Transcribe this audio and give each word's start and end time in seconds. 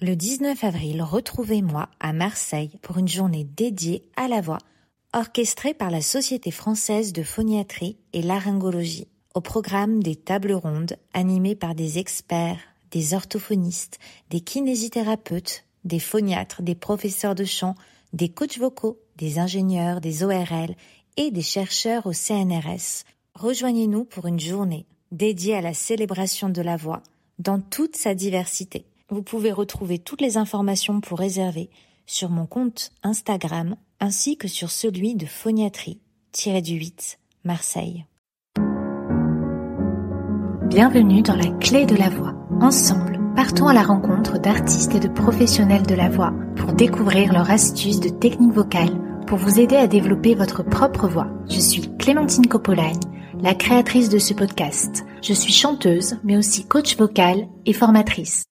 Le 0.00 0.14
19 0.14 0.62
avril, 0.62 1.02
retrouvez-moi 1.02 1.88
à 1.98 2.12
Marseille 2.12 2.70
pour 2.82 2.98
une 2.98 3.08
journée 3.08 3.42
dédiée 3.42 4.04
à 4.14 4.28
la 4.28 4.40
voix, 4.40 4.58
orchestrée 5.12 5.74
par 5.74 5.90
la 5.90 6.00
Société 6.00 6.52
française 6.52 7.12
de 7.12 7.24
phoniatrie 7.24 7.96
et 8.12 8.22
laryngologie. 8.22 9.08
Au 9.34 9.40
programme 9.40 10.00
des 10.00 10.14
tables 10.14 10.52
rondes 10.52 10.94
animées 11.14 11.56
par 11.56 11.74
des 11.74 11.98
experts, 11.98 12.60
des 12.92 13.12
orthophonistes, 13.12 13.98
des 14.30 14.38
kinésithérapeutes, 14.38 15.64
des 15.82 15.98
phoniatres, 15.98 16.62
des 16.62 16.76
professeurs 16.76 17.34
de 17.34 17.44
chant, 17.44 17.74
des 18.12 18.28
coachs 18.28 18.58
vocaux, 18.58 19.00
des 19.16 19.40
ingénieurs, 19.40 20.00
des 20.00 20.22
ORL 20.22 20.76
et 21.16 21.32
des 21.32 21.42
chercheurs 21.42 22.06
au 22.06 22.12
CNRS. 22.12 23.02
Rejoignez-nous 23.34 24.04
pour 24.04 24.28
une 24.28 24.38
journée 24.38 24.86
dédiée 25.10 25.56
à 25.56 25.60
la 25.60 25.74
célébration 25.74 26.50
de 26.50 26.62
la 26.62 26.76
voix 26.76 27.02
dans 27.40 27.60
toute 27.60 27.96
sa 27.96 28.14
diversité. 28.14 28.86
Vous 29.10 29.22
pouvez 29.22 29.52
retrouver 29.52 29.98
toutes 29.98 30.20
les 30.20 30.36
informations 30.36 31.00
pour 31.00 31.18
réserver 31.18 31.70
sur 32.04 32.28
mon 32.28 32.44
compte 32.44 32.90
Instagram 33.02 33.74
ainsi 34.00 34.36
que 34.36 34.48
sur 34.48 34.70
celui 34.70 35.14
de 35.14 35.24
Phoniatrie-du-8 35.24 37.16
Marseille. 37.42 38.04
Bienvenue 40.66 41.22
dans 41.22 41.36
la 41.36 41.50
clé 41.56 41.86
de 41.86 41.96
la 41.96 42.10
voix. 42.10 42.34
Ensemble, 42.60 43.18
partons 43.34 43.68
à 43.68 43.72
la 43.72 43.82
rencontre 43.82 44.38
d'artistes 44.38 44.94
et 44.94 45.00
de 45.00 45.08
professionnels 45.08 45.86
de 45.86 45.94
la 45.94 46.10
voix 46.10 46.34
pour 46.56 46.74
découvrir 46.74 47.32
leurs 47.32 47.50
astuces 47.50 48.00
de 48.00 48.10
technique 48.10 48.52
vocale 48.52 49.24
pour 49.26 49.38
vous 49.38 49.58
aider 49.58 49.76
à 49.76 49.86
développer 49.86 50.34
votre 50.34 50.62
propre 50.62 51.08
voix. 51.08 51.28
Je 51.48 51.60
suis 51.60 51.96
Clémentine 51.96 52.46
Coppolagne, 52.46 53.00
la 53.40 53.54
créatrice 53.54 54.10
de 54.10 54.18
ce 54.18 54.34
podcast. 54.34 55.06
Je 55.22 55.32
suis 55.32 55.54
chanteuse, 55.54 56.18
mais 56.24 56.36
aussi 56.36 56.66
coach 56.66 56.98
vocal 56.98 57.48
et 57.64 57.72
formatrice. 57.72 58.44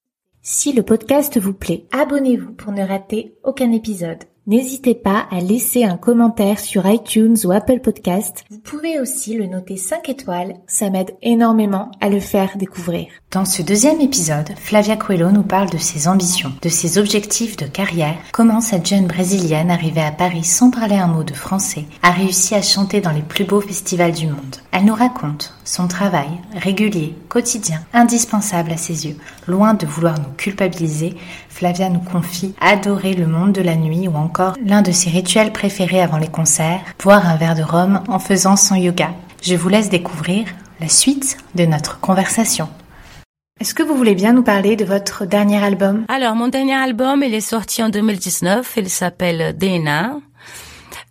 Si 0.50 0.72
le 0.72 0.82
podcast 0.82 1.38
vous 1.38 1.54
plaît, 1.54 1.88
abonnez-vous 1.92 2.54
pour 2.54 2.72
ne 2.72 2.82
rater 2.82 3.36
aucun 3.44 3.74
épisode. 3.74 4.24
N'hésitez 4.48 4.96
pas 4.96 5.28
à 5.30 5.42
laisser 5.42 5.84
un 5.84 5.98
commentaire 5.98 6.58
sur 6.58 6.88
iTunes 6.88 7.36
ou 7.44 7.52
Apple 7.52 7.82
Podcast. 7.82 8.46
Vous 8.50 8.60
pouvez 8.60 8.98
aussi 8.98 9.34
le 9.34 9.46
noter 9.46 9.76
5 9.76 10.08
étoiles, 10.08 10.54
ça 10.68 10.90
m'aide 10.90 11.14
énormément 11.22 11.92
à 12.00 12.08
le 12.08 12.22
faire 12.22 12.56
découvrir. 12.56 13.08
Dans 13.30 13.44
ce 13.44 13.62
deuxième 13.62 14.00
épisode, 14.00 14.54
Flavia 14.56 14.96
Coelho 14.96 15.32
nous 15.32 15.44
parle 15.44 15.70
de 15.70 15.78
ses 15.78 16.08
ambitions, 16.08 16.54
de 16.62 16.70
ses 16.70 16.98
objectifs 16.98 17.58
de 17.58 17.66
carrière, 17.66 18.16
comment 18.32 18.62
cette 18.62 18.88
jeune 18.88 19.06
brésilienne 19.06 19.70
arrivée 19.70 20.00
à 20.00 20.14
Paris 20.14 20.46
sans 20.46 20.72
parler 20.72 20.96
un 20.96 21.08
mot 21.08 21.26
de 21.26 21.34
français 21.34 21.84
a 22.02 22.12
réussi 22.12 22.56
à 22.56 22.62
chanter 22.62 23.02
dans 23.02 23.12
les 23.12 23.22
plus 23.22 23.44
beaux 23.44 23.60
festivals 23.60 24.14
du 24.14 24.28
monde. 24.28 24.56
Elle 24.72 24.86
nous 24.86 24.96
raconte 24.96 25.54
son 25.66 25.90
travail 25.90 26.30
régulier, 26.54 27.16
quotidien, 27.28 27.82
indispensable 27.92 28.72
à 28.72 28.78
ses 28.78 29.08
yeux. 29.08 29.18
Loin 29.46 29.74
de 29.74 29.86
vouloir 29.86 30.18
nous 30.18 30.34
culpabiliser, 30.38 31.18
Flavia 31.58 31.90
nous 31.90 32.02
confie 32.02 32.54
adorer 32.62 33.14
le 33.14 33.26
monde 33.26 33.52
de 33.52 33.64
la 33.64 33.76
nuit 33.76 34.08
ou 34.08 34.16
encore 34.16 34.54
l'un 34.64 34.84
de 34.84 34.92
ses 34.92 35.10
rituels 35.10 35.52
préférés 35.52 36.02
avant 36.02 36.20
les 36.20 36.28
concerts, 36.28 36.82
boire 37.04 37.28
un 37.28 37.36
verre 37.36 37.56
de 37.56 37.64
rhum 37.64 38.04
en 38.08 38.20
faisant 38.20 38.56
son 38.56 38.76
yoga. 38.76 39.10
Je 39.42 39.56
vous 39.56 39.68
laisse 39.68 39.90
découvrir 39.90 40.46
la 40.80 40.88
suite 40.88 41.38
de 41.56 41.66
notre 41.66 42.00
conversation. 42.00 42.70
Est-ce 43.60 43.74
que 43.74 43.82
vous 43.82 43.98
voulez 43.98 44.14
bien 44.14 44.34
nous 44.34 44.44
parler 44.44 44.76
de 44.76 44.86
votre 44.86 45.26
dernier 45.26 45.58
album? 45.58 46.06
Alors, 46.10 46.36
mon 46.36 46.48
dernier 46.48 46.76
album, 46.76 47.24
il 47.24 47.34
est 47.34 47.42
sorti 47.42 47.82
en 47.82 47.90
2019. 47.90 48.76
Il 48.78 48.88
s'appelle 48.88 49.58
DNA 49.58 50.20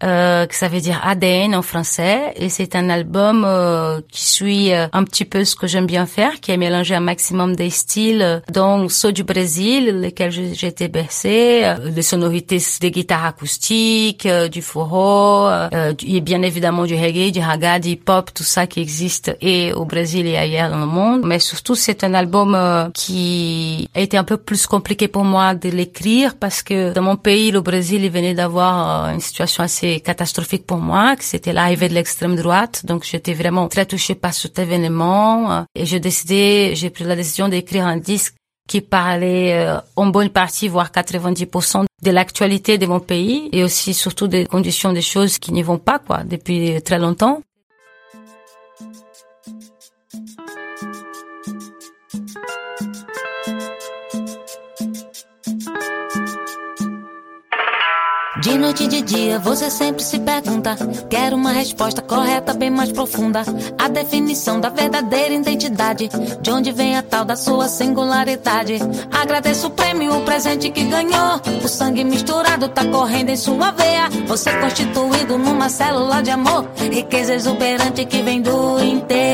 euh, 0.02 0.46
que 0.46 0.54
ça 0.54 0.68
veut 0.68 0.80
dire 0.80 1.00
ADN 1.04 1.54
en 1.54 1.62
français. 1.62 2.32
Et 2.36 2.48
c'est 2.48 2.76
un 2.76 2.90
album 2.90 3.44
euh, 3.44 4.00
qui 4.10 4.26
suit 4.26 4.72
euh, 4.72 4.88
un 4.92 5.04
petit 5.04 5.24
peu 5.24 5.44
ce 5.44 5.56
que 5.56 5.66
j'aime 5.66 5.86
bien 5.86 6.06
faire, 6.06 6.40
qui 6.40 6.52
est 6.52 6.56
mélangé 6.56 6.94
un 6.94 7.00
maximum 7.00 7.56
des 7.56 7.70
styles 7.70 8.22
euh, 8.22 8.40
dont 8.52 8.88
ceux 8.88 9.12
du 9.12 9.24
Brésil, 9.24 10.00
lesquels 10.00 10.34
été 10.62 10.88
bercée, 10.88 11.64
des 11.90 12.02
sonorités 12.02 12.58
des 12.80 12.90
guitares 12.90 13.24
acoustiques, 13.24 14.26
du 14.50 14.62
forró, 14.62 15.48
et 15.70 16.20
bien 16.20 16.42
évidemment 16.42 16.84
du 16.84 16.94
reggae, 16.94 17.30
du 17.30 17.40
raga, 17.40 17.78
du 17.78 17.90
hip-hop, 17.90 18.30
tout 18.34 18.42
ça 18.42 18.66
qui 18.66 18.80
existe 18.80 19.36
et 19.40 19.72
au 19.72 19.84
Brésil 19.84 20.26
et 20.26 20.36
ailleurs 20.36 20.70
dans 20.70 20.78
le 20.78 20.86
monde. 20.86 21.22
Mais 21.24 21.38
surtout, 21.38 21.74
c'est 21.74 22.02
un 22.04 22.14
album 22.14 22.90
qui 22.94 23.88
a 23.94 24.00
été 24.00 24.16
un 24.16 24.24
peu 24.24 24.36
plus 24.36 24.66
compliqué 24.66 25.08
pour 25.08 25.24
moi 25.24 25.54
de 25.54 25.68
l'écrire 25.68 26.34
parce 26.34 26.62
que 26.62 26.92
dans 26.92 27.02
mon 27.02 27.16
pays, 27.16 27.50
le 27.50 27.60
Brésil, 27.60 28.04
il 28.04 28.10
venait 28.10 28.34
d'avoir 28.34 29.08
une 29.10 29.20
situation 29.20 29.62
assez 29.62 29.85
catastrophique 30.04 30.66
pour 30.66 30.78
moi, 30.78 31.16
que 31.16 31.24
c'était 31.24 31.52
l'arrivée 31.52 31.88
de 31.88 31.94
l'extrême 31.94 32.36
droite. 32.36 32.84
Donc 32.84 33.04
j'étais 33.04 33.34
vraiment 33.34 33.68
très 33.68 33.86
touchée 33.86 34.14
par 34.14 34.34
cet 34.34 34.58
événement 34.58 35.64
et 35.74 35.84
j'ai 35.86 36.00
décidé, 36.00 36.72
j'ai 36.74 36.90
pris 36.90 37.04
la 37.04 37.16
décision 37.16 37.48
d'écrire 37.48 37.86
un 37.86 37.96
disque 37.96 38.34
qui 38.68 38.80
parlait 38.80 39.54
euh, 39.54 39.78
en 39.94 40.06
bonne 40.06 40.30
partie, 40.30 40.68
voire 40.68 40.90
90% 40.90 41.84
de 42.02 42.10
l'actualité 42.10 42.78
de 42.78 42.86
mon 42.86 43.00
pays 43.00 43.48
et 43.52 43.62
aussi 43.62 43.94
surtout 43.94 44.28
des 44.28 44.46
conditions 44.46 44.92
des 44.92 45.02
choses 45.02 45.38
qui 45.38 45.52
n'y 45.52 45.62
vont 45.62 45.78
pas 45.78 45.98
quoi 45.98 46.24
depuis 46.24 46.82
très 46.82 46.98
longtemps. 46.98 47.42
De 58.46 58.56
noite 58.56 58.84
e 58.84 58.86
de 58.86 59.02
dia, 59.02 59.40
você 59.40 59.68
sempre 59.68 60.04
se 60.04 60.20
pergunta. 60.20 60.76
Quero 61.10 61.34
uma 61.34 61.50
resposta 61.50 62.00
correta, 62.00 62.54
bem 62.54 62.70
mais 62.70 62.92
profunda. 62.92 63.42
A 63.76 63.88
definição 63.88 64.60
da 64.60 64.68
verdadeira 64.68 65.34
identidade. 65.34 66.08
De 66.40 66.50
onde 66.52 66.70
vem 66.70 66.96
a 66.96 67.02
tal 67.02 67.24
da 67.24 67.34
sua 67.34 67.66
singularidade? 67.66 68.78
Agradeço 69.10 69.66
o 69.66 69.70
prêmio, 69.70 70.16
o 70.16 70.24
presente 70.24 70.70
que 70.70 70.84
ganhou. 70.84 71.40
O 71.64 71.66
sangue 71.66 72.04
misturado 72.04 72.68
tá 72.68 72.84
correndo 72.84 73.30
em 73.30 73.36
sua 73.36 73.72
veia. 73.72 74.08
Você 74.28 74.52
constituído 74.52 75.36
numa 75.36 75.68
célula 75.68 76.22
de 76.22 76.30
amor. 76.30 76.70
Riqueza 76.76 77.34
exuberante 77.34 78.04
que 78.04 78.22
vem 78.22 78.42
do 78.42 78.78
interior. 78.78 79.25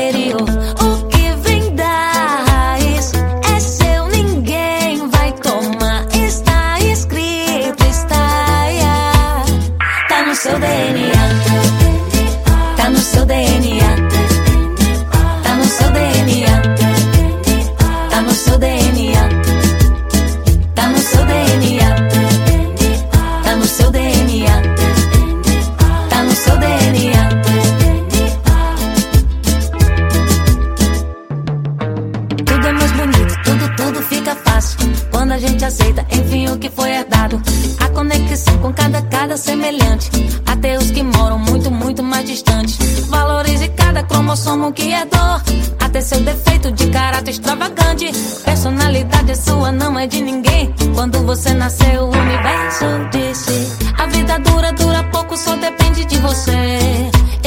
Dor. 45.23 45.41
Até 45.79 46.01
seu 46.01 46.19
defeito 46.21 46.71
de 46.71 46.87
caráter 46.89 47.31
extravagante. 47.31 48.11
Personalidade 48.43 49.35
sua, 49.37 49.71
não 49.71 49.97
é 49.97 50.07
de 50.07 50.21
ninguém. 50.21 50.73
Quando 50.95 51.19
você 51.25 51.53
nasceu, 51.53 52.03
o 52.03 52.11
universo 52.11 52.85
disse: 53.11 53.55
A 53.97 54.05
vida 54.07 54.39
dura, 54.39 54.71
dura 54.73 55.03
pouco, 55.15 55.37
só 55.37 55.55
depende 55.55 56.05
de 56.05 56.17
você. 56.17 56.79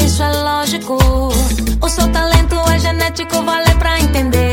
Isso 0.05 0.23
é 0.23 0.33
lógico. 0.43 0.97
O 1.81 1.89
seu 1.89 2.09
talento 2.11 2.57
é 2.75 2.79
genético, 2.79 3.43
vale 3.43 3.75
pra 3.75 4.01
entender. 4.01 4.46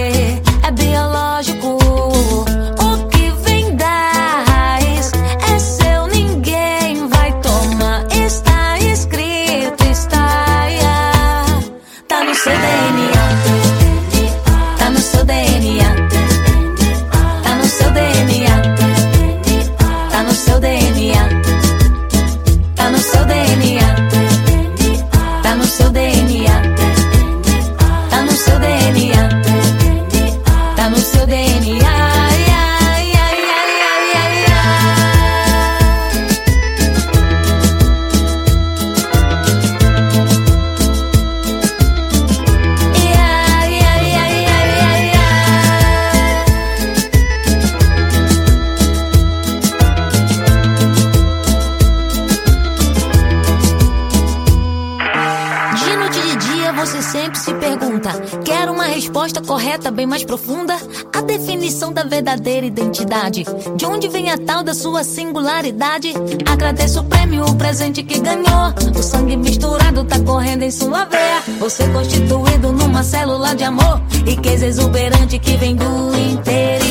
Bem 59.93 60.05
mais 60.05 60.23
profunda. 60.23 60.75
A 61.15 61.21
definição 61.21 61.93
da 61.93 62.03
verdadeira 62.03 62.65
identidade. 62.65 63.45
De 63.75 63.85
onde 63.85 64.07
vem 64.09 64.29
a 64.31 64.37
tal 64.37 64.63
da 64.63 64.73
sua 64.73 65.03
singularidade? 65.03 66.13
Agradeço 66.45 66.99
o 66.99 67.03
prêmio, 67.03 67.45
o 67.45 67.55
presente 67.55 68.03
que 68.03 68.19
ganhou. 68.19 68.73
O 68.97 69.03
sangue 69.03 69.37
misturado 69.37 70.03
tá 70.03 70.19
correndo 70.19 70.63
em 70.63 70.71
sua 70.71 71.05
veia. 71.05 71.41
Você 71.59 71.87
constituído 71.89 72.71
numa 72.71 73.03
célula 73.03 73.55
de 73.55 73.63
amor. 73.63 74.01
E 74.25 74.35
que 74.35 74.49
exuberante 74.49 75.39
que 75.39 75.55
vem 75.57 75.75
do 75.75 76.15
interior. 76.15 76.82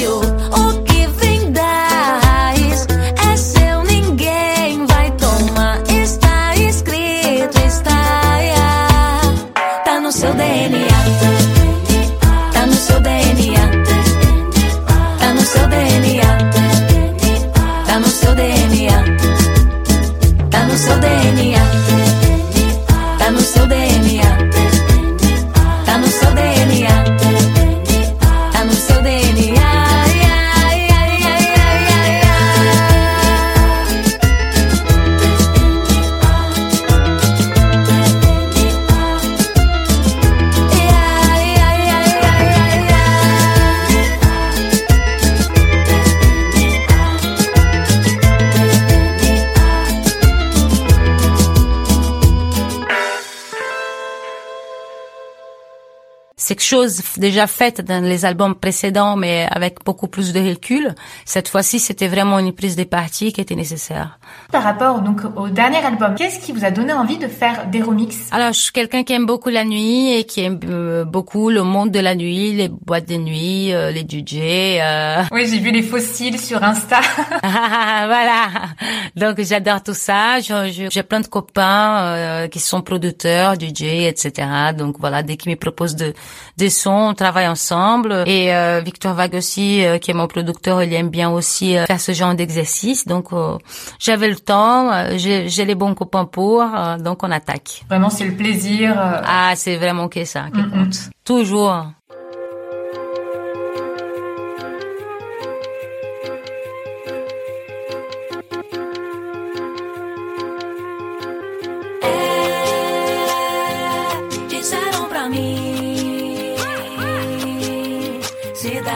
C'est 56.52 56.56
quelque 56.56 56.68
chose 56.68 57.00
déjà 57.16 57.46
fait 57.46 57.80
dans 57.80 58.04
les 58.04 58.26
albums 58.26 58.54
précédents, 58.54 59.16
mais 59.16 59.48
avec 59.50 59.82
beaucoup 59.86 60.06
plus 60.06 60.34
de 60.34 60.40
recul. 60.50 60.94
Cette 61.24 61.48
fois-ci, 61.48 61.78
c'était 61.78 62.08
vraiment 62.08 62.38
une 62.38 62.52
prise 62.52 62.76
de 62.76 62.84
parti 62.84 63.32
qui 63.32 63.40
était 63.40 63.54
nécessaire. 63.54 64.18
Par 64.50 64.62
rapport 64.62 65.00
donc 65.00 65.22
au 65.34 65.48
dernier 65.48 65.78
album, 65.78 66.14
qu'est-ce 66.14 66.40
qui 66.40 66.52
vous 66.52 66.62
a 66.66 66.70
donné 66.70 66.92
envie 66.92 67.16
de 67.16 67.26
faire 67.26 67.68
des 67.68 67.80
remixes? 67.80 68.28
Alors, 68.32 68.52
je 68.52 68.60
suis 68.60 68.72
quelqu'un 68.72 69.02
qui 69.02 69.14
aime 69.14 69.24
beaucoup 69.24 69.48
la 69.48 69.64
nuit 69.64 70.12
et 70.12 70.24
qui 70.24 70.42
aime 70.42 70.60
euh, 70.68 71.06
beaucoup 71.06 71.48
le 71.48 71.62
monde 71.62 71.90
de 71.90 72.00
la 72.00 72.14
nuit, 72.14 72.52
les 72.52 72.68
boîtes 72.68 73.08
de 73.08 73.16
nuit, 73.16 73.72
euh, 73.72 73.90
les 73.90 74.02
DJ. 74.02 74.36
euh. 74.78 75.22
Oui, 75.32 75.46
j'ai 75.50 75.58
vu 75.58 75.70
les 75.70 75.82
fossiles 75.82 76.38
sur 76.38 76.62
Insta. 76.62 77.00
voilà. 77.42 78.48
Donc, 79.16 79.40
j'adore 79.40 79.82
tout 79.82 79.94
ça. 79.94 80.40
J'ai 80.40 81.02
plein 81.02 81.20
de 81.20 81.28
copains 81.28 82.02
euh, 82.02 82.48
qui 82.48 82.60
sont 82.60 82.82
producteurs, 82.82 83.54
DJ, 83.54 84.04
etc. 84.04 84.48
Donc, 84.76 84.96
voilà, 85.00 85.22
dès 85.22 85.38
qu'ils 85.38 85.50
me 85.50 85.56
proposent 85.56 85.96
de, 85.96 86.12
des 86.56 86.70
sons, 86.70 87.08
on 87.10 87.14
travaille 87.14 87.48
ensemble. 87.48 88.24
Et 88.26 88.54
euh, 88.54 88.80
Victor 88.84 89.14
Vague 89.14 89.34
aussi, 89.34 89.84
euh, 89.84 89.98
qui 89.98 90.10
est 90.10 90.14
mon 90.14 90.26
producteur, 90.26 90.82
il 90.82 90.92
aime 90.94 91.08
bien 91.10 91.30
aussi 91.30 91.76
euh, 91.76 91.86
faire 91.86 92.00
ce 92.00 92.12
genre 92.12 92.34
d'exercice. 92.34 93.06
Donc, 93.06 93.32
euh, 93.32 93.58
j'avais 93.98 94.28
le 94.28 94.36
temps, 94.36 94.92
euh, 94.92 95.14
j'ai 95.16 95.64
les 95.64 95.74
bons 95.74 95.94
copains 95.94 96.24
pour, 96.24 96.62
euh, 96.62 96.96
donc 96.98 97.22
on 97.22 97.30
attaque. 97.30 97.84
Vraiment, 97.88 98.10
c'est 98.10 98.24
le 98.26 98.34
plaisir. 98.34 98.92
euh, 98.98 99.20
Ah, 99.24 99.52
c'est 99.56 99.76
vraiment 99.76 100.08
que 100.08 100.24
ça 100.24 100.44
qui 100.54 100.60
Mm, 100.60 100.70
compte. 100.70 100.96
Toujours. 101.24 101.86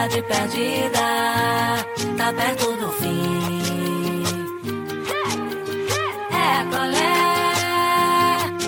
Cidade 0.07 0.21
perdida, 0.23 0.99
tá 2.17 2.33
perto 2.33 2.71
do 2.77 2.89
fim. 2.93 4.23
É 6.31 6.63
colé, 6.71 7.17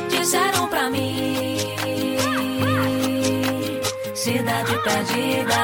disseram 0.09 0.68
pra 0.68 0.89
mim, 0.89 1.57
cidade 4.13 4.77
perdida, 4.83 5.56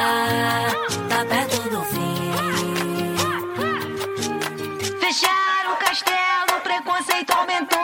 tá 1.10 1.25
perto 1.25 1.69
do 1.69 1.83
fim. 1.83 2.16
Fecharam 5.00 5.74
o 5.74 5.77
castelo, 5.77 6.62
preconceito 6.63 7.31
aumentou, 7.31 7.80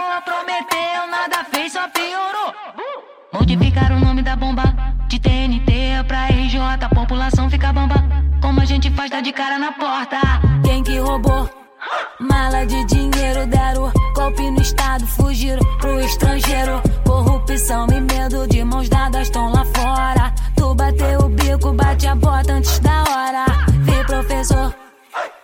tá 9.11 9.19
de 9.19 9.33
cara 9.33 9.59
na 9.59 9.73
porta. 9.73 10.17
Quem 10.63 10.81
que 10.83 10.97
roubou? 10.97 11.49
Mala 12.19 12.65
de 12.65 12.85
dinheiro, 12.85 13.45
deram 13.47 13.91
golpe 14.15 14.49
no 14.49 14.61
estado, 14.61 15.05
fugiram 15.05 15.61
pro 15.79 15.99
estrangeiro. 15.99 16.81
Corrupção 17.05 17.87
e 17.91 17.99
medo 17.99 18.47
de 18.47 18.63
mãos 18.63 18.87
dadas 18.87 19.23
estão 19.23 19.51
lá 19.51 19.65
fora. 19.65 20.33
Tu 20.55 20.75
bateu 20.75 21.19
o 21.19 21.29
bico, 21.29 21.73
bate 21.73 22.07
a 22.07 22.15
bota 22.15 22.53
antes 22.53 22.79
da 22.79 23.03
hora. 23.03 23.45
Vi 23.81 24.03
professor. 24.05 24.73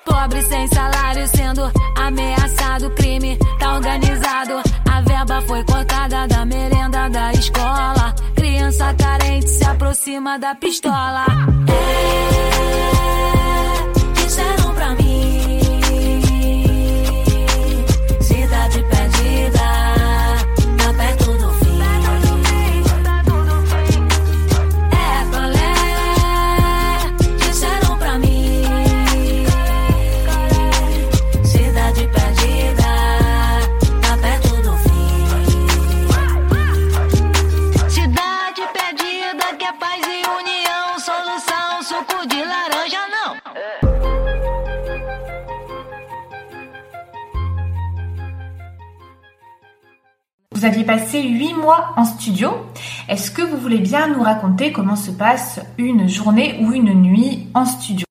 Pobre 0.05 0.41
sem 0.43 0.67
salário 0.67 1.27
sendo 1.27 1.71
ameaçado, 1.97 2.89
crime 2.91 3.37
tá 3.59 3.73
organizado. 3.75 4.61
A 4.89 5.01
verba 5.01 5.41
foi 5.41 5.63
cortada 5.65 6.25
da 6.25 6.45
merenda 6.45 7.09
da 7.09 7.33
escola. 7.33 8.15
Criança 8.33 8.93
carente 8.93 9.49
se 9.49 9.65
aproxima 9.65 10.39
da 10.39 10.55
pistola. 10.55 11.25
É, 11.69 13.36
compra 14.55 14.93
mi 14.95 15.06
en 51.95 52.05
studio. 52.05 52.51
Est-ce 53.09 53.31
que 53.31 53.41
vous 53.41 53.57
voulez 53.57 53.79
bien 53.79 54.07
nous 54.07 54.23
raconter 54.23 54.71
comment 54.71 54.95
se 54.95 55.11
passe 55.11 55.59
une 55.77 56.07
journée 56.07 56.59
ou 56.61 56.71
une 56.71 56.93
nuit 56.93 57.47
en 57.53 57.65
studio? 57.65 58.05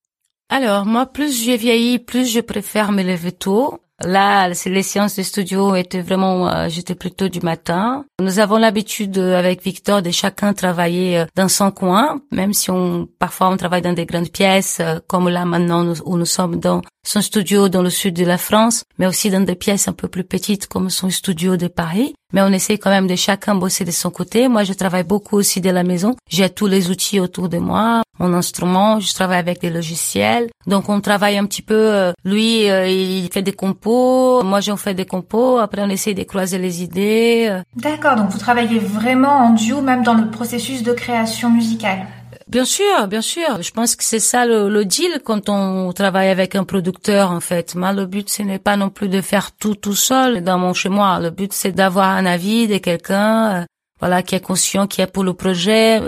Alors, 0.48 0.86
moi, 0.86 1.06
plus 1.06 1.44
j'ai 1.44 1.56
vieilli, 1.56 1.98
plus 1.98 2.30
je 2.30 2.40
préfère 2.40 2.92
me 2.92 3.02
lever 3.02 3.32
tôt. 3.32 3.80
Là, 4.04 4.48
les 4.48 4.82
séances 4.82 5.16
de 5.16 5.22
studio 5.22 5.74
étaient 5.74 6.02
vraiment, 6.02 6.48
euh, 6.48 6.68
j'étais 6.68 6.94
plutôt 6.94 7.28
du 7.28 7.40
matin. 7.40 8.04
Nous 8.20 8.38
avons 8.38 8.58
l'habitude 8.58 9.16
euh, 9.16 9.38
avec 9.38 9.62
Victor 9.62 10.02
de 10.02 10.10
chacun 10.10 10.52
travailler 10.52 11.20
euh, 11.20 11.24
dans 11.34 11.48
son 11.48 11.70
coin, 11.70 12.20
même 12.30 12.52
si 12.52 12.70
on, 12.70 13.08
parfois 13.18 13.48
on 13.48 13.56
travaille 13.56 13.80
dans 13.80 13.94
des 13.94 14.04
grandes 14.04 14.30
pièces, 14.30 14.80
euh, 14.80 14.98
comme 15.06 15.30
là 15.30 15.46
maintenant 15.46 15.94
où 16.04 16.18
nous 16.18 16.26
sommes 16.26 16.60
dans 16.60 16.82
son 17.06 17.22
studio 17.22 17.70
dans 17.70 17.80
le 17.80 17.88
sud 17.88 18.14
de 18.14 18.26
la 18.26 18.36
France, 18.36 18.84
mais 18.98 19.06
aussi 19.06 19.30
dans 19.30 19.40
des 19.40 19.54
pièces 19.54 19.88
un 19.88 19.94
peu 19.94 20.08
plus 20.08 20.24
petites 20.24 20.66
comme 20.66 20.90
son 20.90 21.08
studio 21.08 21.56
de 21.56 21.68
Paris. 21.68 22.14
Mais 22.36 22.42
on 22.42 22.52
essaie 22.52 22.76
quand 22.76 22.90
même 22.90 23.06
de 23.06 23.16
chacun 23.16 23.54
bosser 23.54 23.86
de 23.86 23.90
son 23.90 24.10
côté. 24.10 24.46
Moi, 24.48 24.62
je 24.62 24.74
travaille 24.74 25.04
beaucoup 25.04 25.36
aussi 25.36 25.62
de 25.62 25.70
la 25.70 25.82
maison. 25.84 26.14
J'ai 26.28 26.50
tous 26.50 26.66
les 26.66 26.90
outils 26.90 27.18
autour 27.18 27.48
de 27.48 27.56
moi, 27.56 28.02
mon 28.18 28.34
instrument, 28.34 29.00
je 29.00 29.14
travaille 29.14 29.38
avec 29.38 29.62
des 29.62 29.70
logiciels. 29.70 30.48
Donc 30.66 30.90
on 30.90 31.00
travaille 31.00 31.38
un 31.38 31.46
petit 31.46 31.62
peu, 31.62 31.74
euh, 31.74 32.12
lui 32.26 32.68
euh, 32.68 32.88
il 32.88 33.30
fait 33.32 33.40
des 33.40 33.52
compos, 33.52 34.42
moi 34.42 34.60
j'en 34.60 34.76
fais 34.76 34.92
des 34.92 35.06
compos, 35.06 35.56
après 35.58 35.80
on 35.82 35.88
essaie 35.88 36.12
de 36.12 36.24
croiser 36.24 36.58
les 36.58 36.82
idées. 36.82 37.46
euh. 37.50 37.62
D'accord, 37.74 38.16
donc 38.16 38.28
vous 38.28 38.38
travaillez 38.38 38.80
vraiment 38.80 39.36
en 39.38 39.50
duo 39.50 39.80
même 39.80 40.02
dans 40.02 40.14
le 40.14 40.28
processus 40.30 40.82
de 40.82 40.92
création 40.92 41.50
musicale. 41.50 42.06
Bien 42.48 42.64
sûr, 42.64 43.08
bien 43.08 43.22
sûr. 43.22 43.60
Je 43.60 43.72
pense 43.72 43.96
que 43.96 44.04
c'est 44.04 44.20
ça 44.20 44.46
le, 44.46 44.84
deal 44.84 45.20
quand 45.24 45.48
on 45.48 45.92
travaille 45.92 46.28
avec 46.28 46.54
un 46.54 46.62
producteur 46.62 47.32
en 47.32 47.40
fait. 47.40 47.74
Moi, 47.74 47.92
le 47.92 48.06
but 48.06 48.30
ce 48.30 48.42
n'est 48.42 48.60
pas 48.60 48.76
non 48.76 48.88
plus 48.88 49.08
de 49.08 49.20
faire 49.20 49.50
tout 49.50 49.74
tout 49.74 49.96
seul 49.96 50.44
dans 50.44 50.56
mon 50.56 50.72
chez 50.72 50.88
moi. 50.88 51.18
Le 51.18 51.30
but 51.30 51.52
c'est 51.52 51.72
d'avoir 51.72 52.10
un 52.10 52.24
avis 52.24 52.68
de 52.68 52.78
quelqu'un, 52.78 53.62
euh, 53.62 53.64
voilà, 54.00 54.22
qui 54.22 54.34
est 54.34 54.40
conscient, 54.40 54.86
qui 54.86 55.00
est 55.00 55.06
pour 55.06 55.24
le 55.24 55.32
projet. 55.32 56.00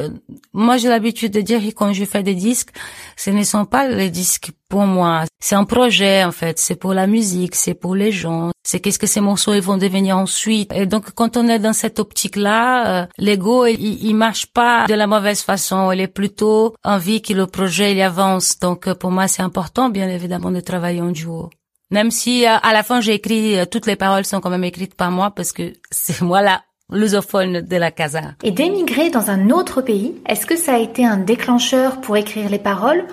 Moi, 0.52 0.76
j'ai 0.76 0.88
l'habitude 0.88 1.32
de 1.32 1.40
dire 1.40 1.60
que 1.60 1.70
quand 1.70 1.92
je 1.92 2.04
fais 2.04 2.22
des 2.22 2.34
disques, 2.34 2.70
ce 3.16 3.30
ne 3.30 3.42
sont 3.42 3.64
pas 3.64 3.88
les 3.88 4.10
disques 4.10 4.50
pour 4.68 4.82
moi. 4.86 5.24
C'est 5.40 5.54
un 5.54 5.64
projet, 5.64 6.24
en 6.24 6.32
fait. 6.32 6.58
C'est 6.58 6.76
pour 6.76 6.92
la 6.92 7.06
musique, 7.06 7.54
c'est 7.54 7.74
pour 7.74 7.94
les 7.94 8.12
gens. 8.12 8.50
C'est 8.62 8.80
qu'est-ce 8.80 8.98
que 8.98 9.06
ces 9.06 9.20
morceaux 9.20 9.54
ils 9.54 9.62
vont 9.62 9.78
devenir 9.78 10.18
ensuite. 10.18 10.72
Et 10.74 10.84
donc, 10.84 11.12
quand 11.12 11.36
on 11.36 11.48
est 11.48 11.58
dans 11.58 11.72
cette 11.72 11.98
optique-là, 11.98 13.02
euh, 13.02 13.06
l'ego, 13.16 13.66
il, 13.66 14.14
marche 14.14 14.46
pas 14.46 14.86
de 14.86 14.94
la 14.94 15.06
mauvaise 15.06 15.40
façon. 15.40 15.90
Il 15.92 16.00
est 16.00 16.08
plutôt 16.08 16.74
envie 16.84 17.22
que 17.22 17.32
le 17.32 17.46
projet, 17.46 17.92
il 17.92 18.00
avance. 18.02 18.58
Donc, 18.58 18.86
euh, 18.86 18.94
pour 18.94 19.10
moi, 19.10 19.28
c'est 19.28 19.42
important, 19.42 19.88
bien 19.88 20.08
évidemment, 20.08 20.50
de 20.50 20.60
travailler 20.60 21.00
en 21.00 21.10
duo. 21.10 21.48
Même 21.90 22.10
si 22.10 22.46
euh, 22.46 22.58
à 22.62 22.74
la 22.74 22.82
fin 22.82 23.00
j'ai 23.00 23.14
écrit, 23.14 23.56
toutes 23.70 23.86
les 23.86 23.96
paroles 23.96 24.26
sont 24.26 24.40
quand 24.40 24.50
même 24.50 24.64
écrites 24.64 24.94
par 24.94 25.10
moi 25.10 25.30
parce 25.30 25.52
que 25.52 25.72
c'est 25.90 26.20
moi 26.20 26.42
là 26.42 26.60
Et 26.90 28.50
d'émigrer 28.50 29.10
dans 29.10 29.30
un 29.30 29.50
autre 29.50 29.82
pays, 29.82 30.14
est-ce 30.26 30.46
que 30.46 30.56
ça 30.56 30.76
a 30.76 30.78
été 30.78 31.04
un 31.04 31.18
déclencheur 31.18 32.00
pour 32.00 32.16
écrire 32.16 32.48
les 32.48 32.58
paroles 32.58 33.04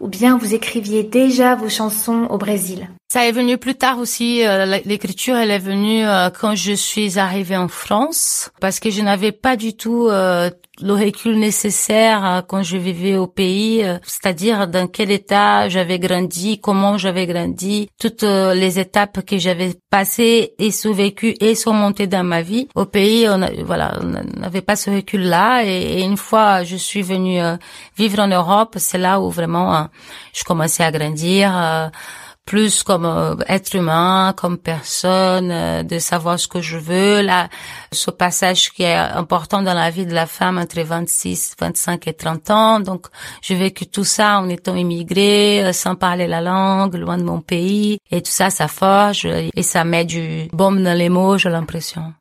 ou 0.00 0.08
bien 0.08 0.36
vous 0.36 0.52
écriviez 0.52 1.02
déjà 1.02 1.54
vos 1.54 1.70
chansons 1.70 2.26
au 2.28 2.36
Brésil? 2.36 2.88
Ça 3.12 3.28
est 3.28 3.32
venu 3.32 3.58
plus 3.58 3.74
tard 3.74 3.98
aussi. 3.98 4.42
Euh, 4.42 4.64
l'écriture, 4.86 5.36
elle 5.36 5.50
est 5.50 5.58
venue 5.58 6.02
euh, 6.02 6.30
quand 6.30 6.54
je 6.54 6.72
suis 6.72 7.18
arrivée 7.18 7.58
en 7.58 7.68
France, 7.68 8.50
parce 8.58 8.80
que 8.80 8.88
je 8.88 9.02
n'avais 9.02 9.32
pas 9.32 9.54
du 9.54 9.76
tout 9.76 10.08
euh, 10.08 10.48
le 10.80 10.94
recul 10.94 11.38
nécessaire 11.38 12.44
quand 12.48 12.62
je 12.62 12.78
vivais 12.78 13.18
au 13.18 13.26
pays, 13.26 13.84
c'est-à-dire 14.02 14.66
dans 14.66 14.86
quel 14.86 15.10
état 15.10 15.68
j'avais 15.68 15.98
grandi, 15.98 16.58
comment 16.58 16.96
j'avais 16.96 17.26
grandi, 17.26 17.90
toutes 18.00 18.22
les 18.22 18.78
étapes 18.78 19.20
que 19.26 19.36
j'avais 19.36 19.74
passées 19.90 20.54
et 20.58 20.70
sous-vécues 20.70 21.34
et 21.38 21.54
surmontées 21.54 22.06
dans 22.06 22.24
ma 22.24 22.40
vie. 22.40 22.66
Au 22.74 22.86
pays, 22.86 23.28
on 23.28 23.46
voilà, 23.66 23.98
n'avait 24.38 24.62
pas 24.62 24.74
ce 24.74 24.90
recul-là. 24.90 25.64
Et, 25.66 26.00
une 26.00 26.16
fois 26.16 26.64
je 26.64 26.76
suis 26.76 27.02
venue 27.02 27.38
vivre 27.98 28.20
en 28.20 28.28
Europe, 28.28 28.76
c'est 28.78 28.98
là 28.98 29.20
où 29.20 29.28
vraiment 29.28 29.88
je 30.32 30.44
commençais 30.44 30.82
à 30.82 30.90
grandir 30.90 31.52
euh, 31.54 31.88
plus 32.44 32.82
comme 32.82 33.04
euh, 33.04 33.36
être 33.48 33.74
humain, 33.74 34.34
comme 34.36 34.58
personne, 34.58 35.50
euh, 35.50 35.82
de 35.82 35.98
savoir 35.98 36.38
ce 36.38 36.48
que 36.48 36.60
je 36.60 36.78
veux. 36.78 37.22
Là, 37.22 37.48
ce 37.92 38.10
passage 38.10 38.70
qui 38.72 38.82
est 38.82 38.96
important 38.96 39.62
dans 39.62 39.74
la 39.74 39.90
vie 39.90 40.06
de 40.06 40.14
la 40.14 40.26
femme 40.26 40.58
entre 40.58 40.80
26, 40.80 41.54
25 41.58 42.06
et 42.08 42.14
30 42.14 42.50
ans. 42.50 42.80
Donc, 42.80 43.06
j'ai 43.42 43.54
vécu 43.54 43.86
tout 43.86 44.04
ça 44.04 44.40
en 44.40 44.48
étant 44.48 44.74
immigrée, 44.74 45.72
sans 45.72 45.94
parler 45.94 46.26
la 46.26 46.40
langue, 46.40 46.94
loin 46.94 47.18
de 47.18 47.24
mon 47.24 47.40
pays. 47.40 47.98
Et 48.10 48.22
tout 48.22 48.30
ça, 48.30 48.50
ça 48.50 48.68
forge 48.68 49.26
et 49.26 49.62
ça 49.62 49.84
met 49.84 50.04
du 50.04 50.48
baume 50.52 50.82
dans 50.82 50.96
les 50.96 51.08
mots, 51.08 51.38
j'ai 51.38 51.50
l'impression. 51.50 52.12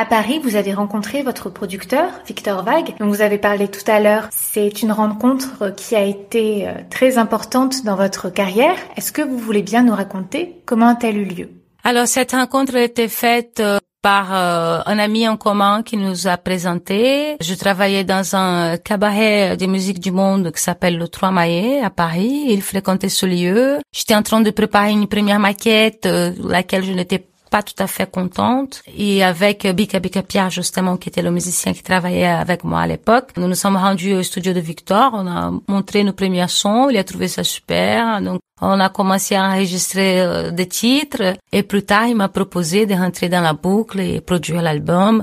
À 0.00 0.04
Paris, 0.04 0.38
vous 0.40 0.54
avez 0.54 0.74
rencontré 0.74 1.24
votre 1.24 1.50
producteur, 1.50 2.12
Victor 2.24 2.62
Vague, 2.62 2.94
dont 3.00 3.08
vous 3.08 3.20
avez 3.20 3.36
parlé 3.36 3.66
tout 3.66 3.82
à 3.90 3.98
l'heure. 3.98 4.28
C'est 4.30 4.82
une 4.82 4.92
rencontre 4.92 5.74
qui 5.74 5.96
a 5.96 6.04
été 6.04 6.68
euh, 6.68 6.72
très 6.88 7.18
importante 7.18 7.84
dans 7.84 7.96
votre 7.96 8.30
carrière. 8.30 8.76
Est-ce 8.96 9.10
que 9.10 9.22
vous 9.22 9.38
voulez 9.38 9.62
bien 9.62 9.82
nous 9.82 9.92
raconter 9.96 10.62
comment 10.66 10.86
a-t-elle 10.86 11.16
eu 11.16 11.24
lieu? 11.24 11.50
Alors, 11.82 12.06
cette 12.06 12.30
rencontre 12.30 12.76
a 12.76 12.82
été 12.82 13.08
faite 13.08 13.58
euh, 13.58 13.80
par 14.00 14.32
euh, 14.32 14.82
un 14.86 15.00
ami 15.00 15.26
en 15.26 15.36
commun 15.36 15.82
qui 15.82 15.96
nous 15.96 16.28
a 16.28 16.36
présenté. 16.36 17.36
Je 17.40 17.54
travaillais 17.54 18.04
dans 18.04 18.36
un 18.36 18.76
cabaret 18.76 19.56
de 19.56 19.66
musique 19.66 19.98
du 19.98 20.12
monde 20.12 20.52
qui 20.52 20.62
s'appelle 20.62 20.96
le 20.96 21.08
Trois 21.08 21.32
Maillets 21.32 21.80
à 21.80 21.90
Paris. 21.90 22.44
Il 22.50 22.62
fréquentait 22.62 23.08
ce 23.08 23.26
lieu. 23.26 23.78
J'étais 23.92 24.14
en 24.14 24.22
train 24.22 24.42
de 24.42 24.50
préparer 24.52 24.92
une 24.92 25.08
première 25.08 25.40
maquette, 25.40 26.06
laquelle 26.06 26.84
je 26.84 26.92
n'étais 26.92 27.26
pas 27.48 27.62
tout 27.62 27.74
à 27.78 27.86
fait 27.86 28.10
contente. 28.10 28.82
Et 28.96 29.24
avec 29.24 29.66
Bika 29.66 30.00
Bika 30.00 30.22
Pierre, 30.22 30.50
justement, 30.50 30.96
qui 30.96 31.08
était 31.08 31.22
le 31.22 31.30
musicien 31.30 31.72
qui 31.72 31.82
travaillait 31.82 32.26
avec 32.26 32.64
moi 32.64 32.80
à 32.80 32.86
l'époque, 32.86 33.30
nous 33.36 33.48
nous 33.48 33.54
sommes 33.54 33.76
rendus 33.76 34.14
au 34.14 34.22
studio 34.22 34.52
de 34.52 34.60
Victor. 34.60 35.10
On 35.14 35.26
a 35.26 35.52
montré 35.68 36.04
nos 36.04 36.12
premiers 36.12 36.48
sons. 36.48 36.88
Il 36.90 36.96
a 36.96 37.04
trouvé 37.04 37.28
ça 37.28 37.44
super. 37.44 38.20
Donc, 38.22 38.40
on 38.60 38.80
a 38.80 38.88
commencé 38.88 39.34
à 39.34 39.44
enregistrer 39.44 40.20
euh, 40.20 40.50
des 40.50 40.66
titres. 40.66 41.34
Et 41.52 41.62
plus 41.62 41.84
tard, 41.84 42.06
il 42.06 42.16
m'a 42.16 42.28
proposé 42.28 42.86
de 42.86 42.94
rentrer 42.94 43.28
dans 43.28 43.40
la 43.40 43.52
boucle 43.52 44.00
et 44.00 44.20
produire 44.20 44.62
l'album. 44.62 45.22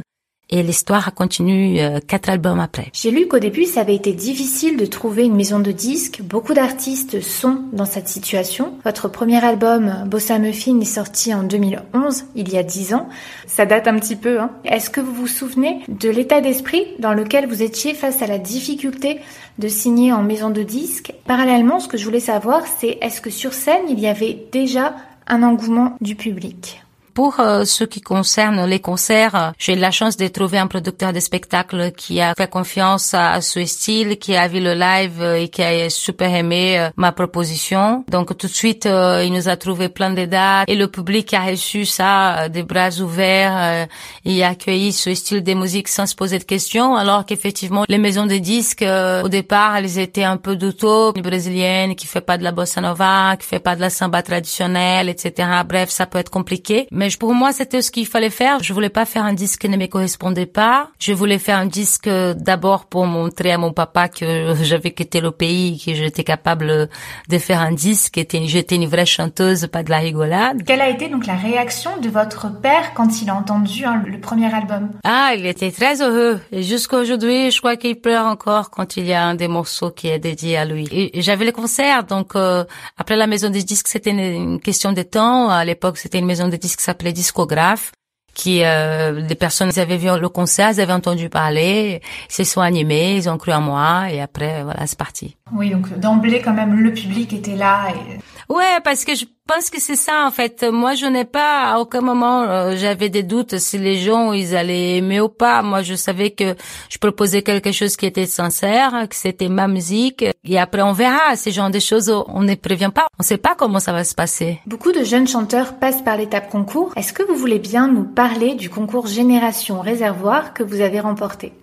Et 0.52 0.62
l'histoire 0.62 1.08
a 1.08 1.12
continué 1.12 1.84
euh, 1.84 2.00
quatre 2.06 2.30
albums 2.30 2.60
après. 2.60 2.92
J'ai 2.94 3.10
lu 3.10 3.28
qu'au 3.28 3.40
début, 3.40 3.66
ça 3.66 3.82
avait 3.82 3.96
été 3.96 4.14
difficile 4.14 4.78
de 4.78 4.86
trouver 4.86 5.26
une 5.26 5.36
maison 5.36 5.60
de 5.60 5.72
disques. 5.72 6.22
Beaucoup 6.22 6.54
d'artistes 6.54 7.20
sont 7.20 7.64
dans 7.74 7.86
cette 7.86 8.08
situation. 8.08 8.76
Votre 8.84 9.08
premier 9.08 9.44
album, 9.44 10.04
Bossa 10.06 10.38
Muffin, 10.38 10.80
est 10.80 10.86
sorti 10.86 11.34
en 11.34 11.42
2011, 11.42 12.26
il 12.36 12.50
y 12.52 12.58
a 12.58 12.64
dix 12.64 12.94
ans. 12.94 13.10
Ça 13.48 13.66
date 13.66 13.88
un 13.88 13.98
petit 13.98 14.16
peu. 14.16 14.40
Hein. 14.40 14.52
Est-ce 14.66 14.92
que 14.92 15.02
vous 15.02 15.14
vous 15.14 15.28
souvenez 15.28 15.82
de 15.88 16.10
l'état 16.10 16.42
d'esprit 16.42 16.86
dans 17.00 17.14
lequel 17.14 17.48
vous 17.48 17.64
étiez 17.64 17.96
face 17.96 18.22
à 18.22 18.28
la 18.28 18.38
difficulté 18.38 19.22
de 19.58 19.68
signer 19.68 20.14
en 20.14 20.22
maison 20.22 20.52
de 20.52 20.62
disques? 20.62 21.14
Parallèlement, 21.26 21.80
ce 21.80 21.88
que 21.88 21.98
je 21.98 22.06
voulais 22.06 22.20
savoir, 22.20 22.62
c'est 22.80 23.00
est-ce 23.02 23.20
que 23.20 23.32
sur 23.32 23.54
scène, 23.54 23.86
il 23.90 24.00
y 24.00 24.08
avait 24.08 24.46
déjà 24.52 24.96
un 25.28 25.42
engouement 25.42 25.98
du 26.02 26.16
public? 26.16 26.85
Pour 27.16 27.40
euh, 27.40 27.64
ce 27.64 27.86
qui 27.86 28.02
concerne 28.02 28.66
les 28.66 28.82
concerts, 28.82 29.36
euh, 29.36 29.52
j'ai 29.58 29.76
la 29.76 29.90
chance 29.90 30.18
de 30.18 30.28
trouver 30.28 30.58
un 30.58 30.68
producteur 30.68 31.14
de 31.14 31.22
spectacle 31.22 31.94
qui 31.94 32.20
a 32.20 32.36
fait 32.36 32.50
confiance 32.50 33.14
à, 33.14 33.40
ce 33.40 33.66
style, 33.66 34.18
qui 34.18 34.36
a 34.36 34.50
vu 34.50 34.60
le 34.60 34.74
live 34.74 35.22
euh, 35.22 35.36
et 35.36 35.48
qui 35.48 35.64
a 35.64 35.90
super 35.90 36.36
aimé 36.36 36.90
ma 36.98 37.14
proposition. 37.14 38.04
Donc 38.10 38.38
tout 38.38 38.48
de 38.48 38.52
suite, 38.52 38.86
il 38.86 39.32
nous 39.32 39.48
a 39.48 39.56
trouvé 39.56 39.88
plein 39.88 40.10
de 40.10 40.26
dates 40.26 40.68
et 40.68 40.76
le 40.76 40.90
public 40.90 41.34
a 41.34 41.46
reçu 41.46 41.86
ça 41.86 42.50
des 42.50 42.64
bras 42.64 42.90
ouverts 43.00 43.88
et 44.26 44.44
a 44.44 44.50
accueilli 44.50 44.92
ce 44.92 45.14
style 45.14 45.42
de 45.42 45.54
musique 45.54 45.88
sans 45.88 46.06
se 46.06 46.16
poser 46.16 46.38
de 46.38 46.44
questions, 46.44 46.98
alors 46.98 47.26
qu'effectivement 47.26 47.86
les 47.88 47.98
maisons 47.98 48.26
de 48.26 48.36
disques 48.36 48.86
au 49.24 49.30
départ, 49.30 49.78
elles 49.78 50.00
étaient 50.00 50.24
un 50.24 50.38
peu 50.38 50.58
d'auto, 50.58 51.14
une 51.16 51.22
brésilienne 51.22 51.96
qui 51.96 52.08
fait 52.08 52.22
pas 52.22 52.38
de 52.38 52.44
la 52.44 52.52
bossa 52.52 52.82
nova, 52.82 53.38
qui 53.40 53.48
fait 53.48 53.60
pas 53.60 53.76
de 53.78 53.82
la 53.82 53.90
samba 53.90 54.22
traditionnelle, 54.22 55.08
etc. 55.08 55.48
Bref, 55.66 55.90
ça 55.90 56.08
peut 56.08 56.20
être 56.20 56.32
compliqué. 56.32 56.88
Pour 57.20 57.34
moi, 57.34 57.52
c'était 57.52 57.82
ce 57.82 57.92
qu'il 57.92 58.08
fallait 58.08 58.30
faire. 58.30 58.62
Je 58.62 58.74
voulais 58.74 58.90
pas 58.90 59.06
faire 59.06 59.24
un 59.24 59.34
disque 59.34 59.62
qui 59.62 59.70
ne 59.70 59.78
me 59.78 59.88
correspondait 59.88 60.46
pas. 60.46 60.90
Je 61.00 61.14
voulais 61.14 61.40
faire 61.40 61.58
un 61.58 61.66
disque 61.66 62.10
d'abord 62.10 62.86
pour 62.86 63.06
montrer 63.06 63.52
à 63.52 63.58
mon 63.58 63.74
papa 63.74 64.10
que 64.10 64.54
j'avais 64.64 64.92
quitté 64.92 65.22
le 65.22 65.32
pays, 65.32 65.82
que 65.84 65.94
j'étais 65.94 66.24
capable 66.24 66.90
de 67.30 67.38
faire 67.38 67.62
un 67.62 67.72
disque. 67.72 68.20
J'étais 68.32 68.76
une 68.76 68.88
vraie 68.88 69.06
chanteuse, 69.06 69.68
pas 69.68 69.84
de 69.84 69.90
la 69.90 70.00
rigolade. 70.00 70.64
Quelle 70.66 70.82
a 70.82 70.90
été 70.90 71.10
donc 71.10 71.26
la 71.26 71.36
réaction 71.36 71.98
de 72.02 72.10
votre 72.10 72.62
père 72.62 72.94
quand 72.94 73.22
il 73.22 73.30
a 73.30 73.36
entendu 73.36 73.86
hein, 73.86 74.04
le 74.06 74.20
premier 74.20 74.54
album? 74.54 74.90
Ah, 75.04 75.34
il 75.38 75.46
était 75.46 75.72
très 75.72 76.02
heureux. 76.02 76.40
Et 76.52 76.64
jusqu'à 76.64 76.98
aujourd'hui, 76.98 77.52
je 77.52 77.60
crois 77.60 77.76
qu'il 77.78 78.00
pleure 78.00 78.26
encore 78.26 78.70
quand 78.70 78.98
il 78.98 79.06
y 79.06 79.14
a 79.14 79.24
un 79.26 79.36
des 79.36 79.48
morceaux 79.48 79.92
qui 79.92 80.08
est 80.08 80.20
dédié 80.20 80.58
à 80.58 80.66
lui. 80.66 80.88
Et 80.92 81.22
j'avais 81.22 81.46
le 81.46 81.52
concert, 81.52 82.04
donc 82.04 82.36
euh, 82.36 82.64
après 82.98 83.16
la 83.16 83.28
maison 83.28 83.50
des 83.50 83.64
disques, 83.64 83.88
c'était 83.88 84.12
une, 84.12 84.60
question 84.60 84.92
de 84.94 85.02
temps. 85.02 85.50
À 85.50 85.66
l'époque, 85.66 85.98
c'était 85.98 86.20
une 86.20 86.26
maison 86.26 86.48
de 86.48 86.56
disques 86.56 86.82
s'appelait 86.96 87.14
Discographe 87.14 87.92
qui 88.34 88.64
euh, 88.64 89.22
des 89.22 89.36
personnes 89.36 89.72
ils 89.74 89.80
avaient 89.80 89.98
vu 89.98 90.08
le 90.20 90.28
concert, 90.28 90.72
ils 90.72 90.82
avaient 90.82 90.94
entendu 90.94 91.30
parler, 91.30 92.02
ils 92.30 92.34
se 92.34 92.44
sont 92.44 92.62
animés, 92.62 93.16
ils 93.16 93.30
ont 93.30 93.38
cru 93.38 93.54
en 93.54 93.62
moi 93.62 94.12
et 94.12 94.22
après 94.22 94.62
voilà 94.64 94.86
c'est 94.88 94.98
parti. 94.98 95.38
Oui 95.54 95.70
donc 95.70 95.98
d'emblée 96.00 96.42
quand 96.42 96.54
même 96.54 96.76
le 96.76 96.94
public 96.94 97.32
était 97.34 97.56
là. 97.56 97.88
Et... 97.92 98.54
Ouais 98.54 98.80
parce 98.84 99.06
que 99.06 99.16
je 99.16 99.26
pense 99.48 99.70
que 99.70 99.80
c'est 99.80 99.96
ça 99.96 100.26
en 100.26 100.32
fait. 100.32 100.64
Moi, 100.64 100.96
je 100.96 101.06
n'ai 101.06 101.26
pas 101.26 101.74
à 101.74 101.80
aucun 101.80 102.02
moment 102.02 102.44
euh, 102.44 102.76
j'avais 102.76 103.10
des 103.10 103.24
doutes 103.24 103.58
si 103.58 103.78
les 103.78 103.98
gens 103.98 104.34
ils 104.34 104.56
allaient 104.56 104.98
aimer 104.98 105.22
ou 105.22 105.30
pas. 105.30 105.62
Moi, 105.62 105.82
je 105.82 105.96
savais 105.96 106.32
que 106.32 106.56
je 106.90 106.98
proposais 106.98 107.42
quelque 107.42 107.72
chose 107.72 107.96
qui 107.96 108.06
était 108.06 108.26
sincère, 108.26 109.08
que 109.10 109.16
c'était 109.16 109.50
ma 109.50 109.68
musique. 109.68 110.26
Et 110.44 110.60
après, 110.60 110.82
on 110.82 110.94
verra. 110.94 111.36
Ces 111.36 111.52
genre 111.52 111.70
de 111.70 111.80
choses, 111.80 112.10
on 112.28 112.42
ne 112.42 112.56
prévient 112.56 112.92
pas. 112.94 113.08
On 113.20 113.24
ne 113.24 113.26
sait 113.26 113.38
pas 113.38 113.56
comment 113.56 113.80
ça 113.80 113.94
va 113.94 114.04
se 114.04 114.16
passer. 114.16 114.60
Beaucoup 114.66 114.92
de 114.92 115.04
jeunes 115.04 115.28
chanteurs 115.28 115.78
passent 115.80 116.02
par 116.02 116.18
l'étape 116.18 116.50
concours. 116.50 116.92
Est-ce 116.96 117.14
que 117.14 117.24
vous 117.24 117.36
voulez 117.36 117.60
bien 117.60 117.88
nous 117.88 118.04
parler 118.04 118.56
du 118.56 118.70
concours 118.70 119.08
Génération 119.08 119.82
Réservoir 119.82 120.54
que 120.54 120.64
vous 120.64 120.82
avez 120.82 121.00
remporté? 121.00 121.54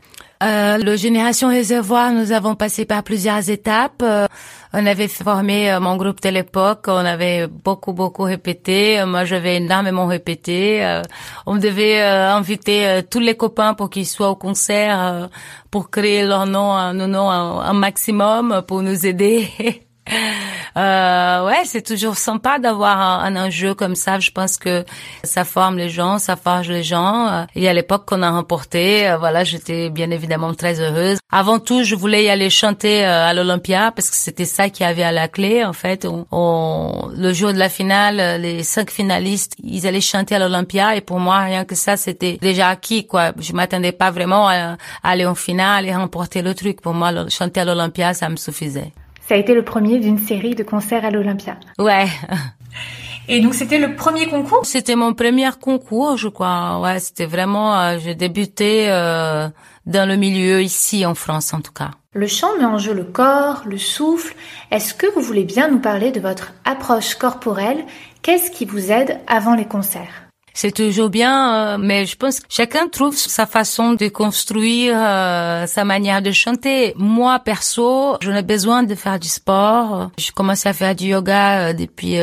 Euh, 0.43 0.79
le 0.79 0.97
Génération 0.97 1.49
Réservoir, 1.49 2.13
nous 2.13 2.33
avons 2.33 2.55
passé 2.55 2.85
par 2.85 3.03
plusieurs 3.03 3.49
étapes. 3.49 4.03
Euh, 4.03 4.27
on 4.73 4.85
avait 4.87 5.09
formé 5.09 5.71
euh, 5.71 5.81
mon 5.81 5.97
groupe 5.97 6.21
de 6.21 6.31
l'époque, 6.31 6.85
on 6.89 7.05
avait 7.05 7.47
beaucoup, 7.47 7.93
beaucoup 7.93 8.23
répété. 8.23 9.05
Moi, 9.05 9.25
j'avais 9.25 9.57
énormément 9.57 10.07
répété. 10.07 10.85
Euh, 10.85 11.03
on 11.47 11.57
devait 11.57 12.01
inviter 12.03 13.03
tous 13.11 13.21
les 13.21 13.37
copains 13.37 13.75
pour 13.75 13.91
qu'ils 13.91 14.07
soient 14.07 14.31
au 14.31 14.37
concert, 14.37 15.29
pour 15.71 15.91
créer 15.91 16.25
leur 16.25 16.47
nom, 16.47 16.93
nos 16.93 17.07
noms 17.07 17.31
un, 17.31 17.73
maximum, 17.75 18.63
pour 18.67 18.83
nous 18.83 19.07
aider. 19.07 19.49
Euh, 20.75 21.45
ouais, 21.45 21.63
c'est 21.67 21.83
toujours 21.83 22.17
sympa 22.17 22.59
d'avoir 22.59 22.99
un, 22.99 23.37
un, 23.37 23.47
enjeu 23.47 23.75
comme 23.75 23.95
ça. 23.95 24.19
Je 24.21 24.31
pense 24.31 24.57
que 24.57 24.87
ça 25.23 25.45
forme 25.45 25.77
les 25.77 25.91
gens, 25.91 26.19
ça 26.19 26.35
forge 26.35 26.71
les 26.71 26.83
gens. 26.83 27.47
Et 27.55 27.69
à 27.69 27.75
l'époque 27.75 28.07
qu'on 28.07 28.23
a 28.23 28.31
remporté, 28.31 29.07
euh, 29.07 29.19
voilà, 29.19 29.45
j'étais 29.45 29.91
bien 29.91 30.11
évidemment 30.11 30.55
très 30.55 30.81
heureuse. 30.81 31.19
Avant 31.31 31.59
tout, 31.59 31.83
je 31.85 31.95
voulais 31.95 32.25
y 32.25 32.31
aller 32.31 32.49
chanter 32.49 33.05
euh, 33.05 33.27
à 33.27 33.35
l'Olympia 33.35 33.93
parce 33.95 34.09
que 34.09 34.17
c'était 34.17 34.47
ça 34.47 34.71
qui 34.71 34.83
avait 34.83 35.03
à 35.03 35.13
la 35.13 35.29
clé. 35.29 35.63
En 35.63 35.75
fait, 35.75 36.07
on, 36.07 37.11
le 37.15 37.33
jour 37.35 37.53
de 37.53 37.59
la 37.59 37.69
finale, 37.69 38.41
les 38.41 38.63
cinq 38.63 38.91
finalistes, 38.91 39.55
ils 39.63 39.87
allaient 39.87 40.01
chanter 40.01 40.37
à 40.37 40.39
l'Olympia 40.39 40.97
et 40.97 41.03
pour 41.03 41.21
moi, 41.21 41.41
rien 41.41 41.67
que 41.67 41.75
ça, 41.75 41.99
c'était 41.99 42.39
déjà 42.41 42.69
acquis. 42.69 43.07
Quoi, 43.07 43.33
je 43.39 43.53
m'attendais 43.53 43.93
pas 43.93 44.11
vraiment 44.11 44.49
à, 44.49 44.79
aller 45.03 45.27
en 45.27 45.35
finale 45.35 45.87
et 45.87 45.95
remporter 45.95 46.41
le 46.41 46.55
truc. 46.55 46.81
Pour 46.81 46.95
moi, 46.95 47.13
chanter 47.29 47.61
à 47.61 47.67
l'Olympia, 47.67 48.15
ça 48.15 48.31
me 48.31 48.37
suffisait. 48.37 48.93
Ça 49.29 49.35
a 49.35 49.37
été 49.39 49.55
le 49.55 49.63
premier 49.63 49.99
d'une 49.99 50.19
série 50.19 50.55
de 50.55 50.63
concerts 50.63 51.05
à 51.05 51.11
l'Olympia. 51.11 51.57
Ouais. 51.79 52.07
Et 53.29 53.41
donc 53.41 53.55
c'était 53.55 53.79
le 53.79 53.95
premier 53.95 54.27
concours? 54.27 54.67
C'était 54.67 54.97
mon 54.97 55.15
premier 55.15 55.49
concours, 55.61 56.17
je 56.17 56.29
crois. 56.29 56.81
Ouais, 56.81 56.99
c'était 56.99 57.27
vraiment, 57.27 57.79
euh, 57.79 57.99
j'ai 58.03 58.15
débuté 58.15 58.91
euh, 58.91 59.49
dans 59.87 60.09
le 60.09 60.17
milieu 60.17 60.61
ici 60.61 61.07
en 61.07 61.15
France 61.15 61.55
en 61.55 61.61
tout 61.61 61.73
cas. 61.73 61.93
Le 62.15 62.27
chant 62.27 62.59
met 62.59 62.65
en 62.65 62.79
jeu 62.79 62.93
le 62.93 63.05
corps, 63.05 63.63
le 63.65 63.79
souffle. 63.79 64.35
Est-ce 64.71 64.93
que 64.93 65.07
vous 65.15 65.23
voulez 65.23 65.45
bien 65.45 65.69
nous 65.69 65.79
parler 65.79 66.11
de 66.11 66.21
votre 66.21 66.53
approche 66.65 67.15
corporelle? 67.15 67.85
Qu'est-ce 68.23 68.51
qui 68.51 68.67
vous 68.67 68.91
aide 68.91 69.19
avant 69.29 69.55
les 69.55 69.65
concerts? 69.65 70.22
C'est 70.55 70.73
toujours 70.73 71.09
bien, 71.09 71.55
euh, 71.55 71.79
mais 71.81 72.07
je 72.07 72.17
pense 72.17 72.41
que 72.41 72.47
chacun 72.49 72.89
trouve 72.89 73.17
sa 73.17 73.47
façon 73.47 73.95
de 73.95 74.09
construire 74.09 74.95
euh, 74.97 75.67
sa 75.67 75.85
manière 75.85 76.21
de 76.21 76.31
chanter. 76.31 76.93
Moi, 76.97 77.39
perso, 77.39 78.17
j'en 78.21 78.35
ai 78.35 78.43
besoin 78.43 78.83
de 78.83 78.95
faire 78.95 79.19
du 79.19 79.29
sport. 79.29 80.11
J'ai 80.19 80.33
commencé 80.33 80.69
à 80.69 80.73
faire 80.73 80.95
du 80.95 81.07
yoga 81.07 81.69
euh, 81.69 81.73
depuis 81.73 82.19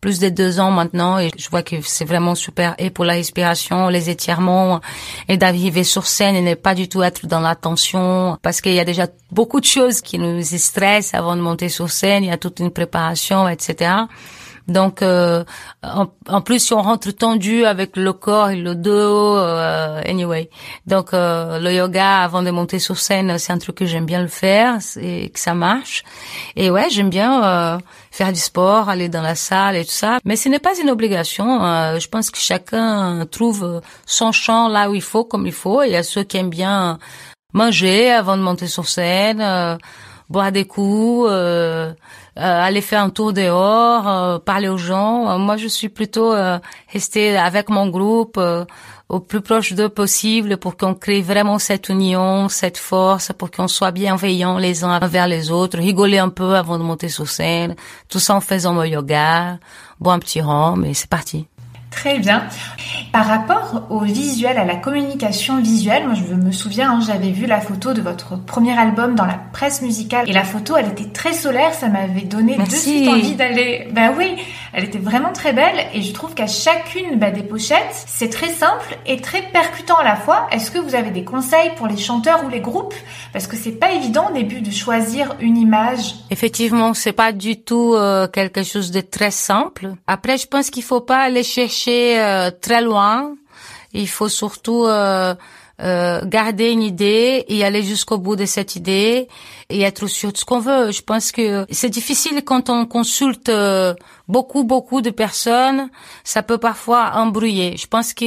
plus 0.00 0.18
de 0.18 0.28
deux 0.28 0.60
ans 0.60 0.70
maintenant 0.70 1.18
et 1.18 1.30
je 1.36 1.48
vois 1.48 1.62
que 1.62 1.76
c'est 1.82 2.04
vraiment 2.04 2.34
super 2.34 2.74
et 2.78 2.90
pour 2.90 3.04
la 3.04 3.14
respiration, 3.14 3.88
les 3.88 4.10
étirements 4.10 4.80
et 5.28 5.36
d'arriver 5.36 5.84
sur 5.84 6.06
scène 6.06 6.36
et 6.36 6.42
ne 6.42 6.54
pas 6.54 6.74
du 6.74 6.88
tout 6.88 7.02
être 7.02 7.26
dans 7.26 7.40
la 7.40 7.54
tension 7.54 8.38
parce 8.42 8.60
qu'il 8.60 8.74
y 8.74 8.80
a 8.80 8.84
déjà 8.84 9.06
beaucoup 9.30 9.60
de 9.60 9.64
choses 9.64 10.00
qui 10.00 10.18
nous 10.18 10.42
stressent 10.42 11.14
avant 11.14 11.36
de 11.36 11.40
monter 11.40 11.68
sur 11.68 11.90
scène. 11.90 12.24
Il 12.24 12.28
y 12.28 12.32
a 12.32 12.38
toute 12.38 12.60
une 12.60 12.70
préparation, 12.70 13.48
etc. 13.48 13.90
Donc, 14.68 15.00
euh, 15.00 15.44
en, 15.82 16.40
plus, 16.42 16.58
si 16.58 16.74
on 16.74 16.82
rentre 16.82 17.10
tendu 17.10 17.64
avec 17.64 17.96
le 17.96 18.12
corps 18.12 18.50
et 18.50 18.56
le 18.56 18.74
dos, 18.74 19.36
euh, 19.36 20.02
anyway. 20.04 20.50
Donc, 20.86 21.14
euh, 21.14 21.58
le 21.58 21.72
yoga 21.72 22.18
avant 22.18 22.42
de 22.42 22.50
monter 22.50 22.78
sur 22.78 22.98
scène, 22.98 23.38
c'est 23.38 23.52
un 23.52 23.58
truc 23.58 23.76
que 23.76 23.86
j'aime 23.86 24.04
bien 24.04 24.20
le 24.20 24.28
faire 24.28 24.76
et 25.00 25.30
que 25.30 25.40
ça 25.40 25.54
marche. 25.54 26.04
Et 26.54 26.70
ouais, 26.70 26.90
j'aime 26.90 27.08
bien 27.08 27.80
faire 28.10 28.32
du 28.32 28.40
sport, 28.40 28.90
aller 28.90 29.08
dans 29.08 29.22
la 29.22 29.34
salle 29.34 29.76
et 29.76 29.84
tout 29.86 29.90
ça. 29.90 30.18
Mais 30.24 30.36
ce 30.36 30.50
n'est 30.50 30.58
pas 30.58 30.78
une 30.78 30.90
obligation. 30.90 31.60
je 31.98 32.08
pense 32.08 32.30
que 32.30 32.38
chacun 32.38 33.26
trouve 33.30 33.80
son 34.04 34.32
champ 34.32 34.68
là 34.68 34.90
où 34.90 34.94
il 34.94 35.02
faut, 35.02 35.24
comme 35.24 35.46
il 35.46 35.52
faut. 35.52 35.82
Il 35.82 35.92
y 35.92 35.96
a 35.96 36.02
ceux 36.02 36.24
qui 36.24 36.36
aiment 36.36 36.50
bien 36.50 36.98
manger 37.54 38.10
avant 38.12 38.36
de 38.36 38.42
monter 38.42 38.66
sur 38.66 38.86
scène, 38.86 39.40
boire 40.28 40.52
des 40.52 40.66
coups. 40.66 41.28
Euh, 42.38 42.62
aller 42.62 42.82
faire 42.82 43.02
un 43.02 43.10
tour 43.10 43.32
dehors, 43.32 44.06
euh, 44.06 44.38
parler 44.38 44.68
aux 44.68 44.76
gens. 44.76 45.28
Euh, 45.28 45.38
moi, 45.38 45.56
je 45.56 45.66
suis 45.66 45.88
plutôt 45.88 46.32
rester 46.92 47.36
avec 47.36 47.68
mon 47.68 47.88
groupe 47.88 48.40
au 49.08 49.20
plus 49.20 49.40
proche 49.40 49.72
d'eux 49.72 49.88
possible 49.88 50.58
pour 50.58 50.76
qu'on 50.76 50.94
crée 50.94 51.22
vraiment 51.22 51.58
cette 51.58 51.88
union, 51.88 52.48
cette 52.48 52.78
force, 52.78 53.32
pour 53.36 53.50
qu'on 53.50 53.66
soit 53.66 53.90
bienveillants 53.90 54.58
les 54.58 54.84
uns 54.84 55.00
envers 55.00 55.26
les 55.26 55.50
autres, 55.50 55.78
rigoler 55.78 56.18
un 56.18 56.28
peu 56.28 56.54
avant 56.54 56.78
de 56.78 56.84
monter 56.84 57.08
sur 57.08 57.28
scène, 57.28 57.74
tout 58.08 58.20
ça 58.20 58.34
en 58.34 58.40
faisant 58.40 58.74
mon 58.74 58.84
yoga, 58.84 59.58
boire 59.98 60.14
un 60.14 60.18
petit 60.18 60.40
rhum 60.40 60.84
et 60.84 60.94
c'est 60.94 61.08
parti. 61.08 61.48
Très 61.90 62.18
bien. 62.18 62.44
Par 63.12 63.26
rapport 63.26 63.86
au 63.90 64.00
visuel, 64.00 64.58
à 64.58 64.64
la 64.64 64.76
communication 64.76 65.60
visuelle, 65.60 66.04
moi 66.04 66.14
je 66.14 66.34
me 66.34 66.52
souviens, 66.52 66.92
hein, 66.92 67.00
j'avais 67.04 67.30
vu 67.30 67.46
la 67.46 67.60
photo 67.60 67.94
de 67.94 68.02
votre 68.02 68.36
premier 68.36 68.78
album 68.78 69.14
dans 69.14 69.24
la 69.24 69.40
presse 69.52 69.80
musicale 69.80 70.28
et 70.28 70.32
la 70.32 70.44
photo, 70.44 70.76
elle 70.76 70.88
était 70.88 71.08
très 71.08 71.32
solaire, 71.32 71.72
ça 71.72 71.88
m'avait 71.88 72.22
donné 72.22 72.56
de 72.56 72.70
suite 72.70 73.08
envie 73.08 73.34
d'aller. 73.34 73.88
Ben 73.92 74.12
oui, 74.16 74.36
elle 74.74 74.84
était 74.84 74.98
vraiment 74.98 75.32
très 75.32 75.52
belle 75.52 75.86
et 75.94 76.02
je 76.02 76.12
trouve 76.12 76.34
qu'à 76.34 76.46
chacune 76.46 77.18
bah, 77.18 77.30
des 77.30 77.42
pochettes, 77.42 78.04
c'est 78.06 78.30
très 78.30 78.50
simple 78.50 78.96
et 79.06 79.20
très 79.20 79.42
percutant 79.42 79.96
à 79.96 80.04
la 80.04 80.16
fois. 80.16 80.46
Est-ce 80.52 80.70
que 80.70 80.78
vous 80.78 80.94
avez 80.94 81.10
des 81.10 81.24
conseils 81.24 81.70
pour 81.76 81.86
les 81.86 81.96
chanteurs 81.96 82.44
ou 82.44 82.50
les 82.50 82.60
groupes? 82.60 82.94
Parce 83.32 83.46
que 83.46 83.56
c'est 83.56 83.72
pas 83.72 83.92
évident 83.92 84.28
au 84.30 84.34
début 84.34 84.60
de 84.60 84.70
choisir 84.70 85.34
une 85.40 85.56
image. 85.56 86.14
Effectivement, 86.30 86.92
c'est 86.92 87.12
pas 87.12 87.32
du 87.32 87.56
tout 87.56 87.94
euh, 87.94 88.28
quelque 88.28 88.62
chose 88.62 88.90
de 88.90 89.00
très 89.00 89.30
simple. 89.30 89.94
Après, 90.06 90.36
je 90.36 90.46
pense 90.46 90.68
qu'il 90.70 90.82
faut 90.82 91.00
pas 91.00 91.20
aller 91.20 91.42
chercher 91.42 91.77
euh, 91.86 92.50
très 92.50 92.80
loin. 92.80 93.34
Il 93.92 94.08
faut 94.08 94.28
surtout 94.28 94.84
euh, 94.84 95.34
euh, 95.80 96.20
garder 96.24 96.70
une 96.70 96.82
idée 96.82 97.44
et 97.46 97.64
aller 97.64 97.84
jusqu'au 97.84 98.18
bout 98.18 98.34
de 98.34 98.46
cette 98.46 98.74
idée 98.74 99.28
et 99.70 99.82
être 99.82 100.08
sûr 100.08 100.32
de 100.32 100.36
ce 100.36 100.44
qu'on 100.44 100.58
veut. 100.58 100.90
Je 100.90 101.02
pense 101.02 101.30
que 101.30 101.66
c'est 101.70 101.88
difficile 101.88 102.42
quand 102.44 102.68
on 102.68 102.84
consulte 102.84 103.48
euh, 103.48 103.94
beaucoup, 104.28 104.64
beaucoup 104.64 105.00
de 105.00 105.10
personnes. 105.10 105.88
Ça 106.24 106.42
peut 106.42 106.58
parfois 106.58 107.12
embrouiller. 107.14 107.76
Je 107.76 107.86
pense 107.86 108.12
que 108.12 108.26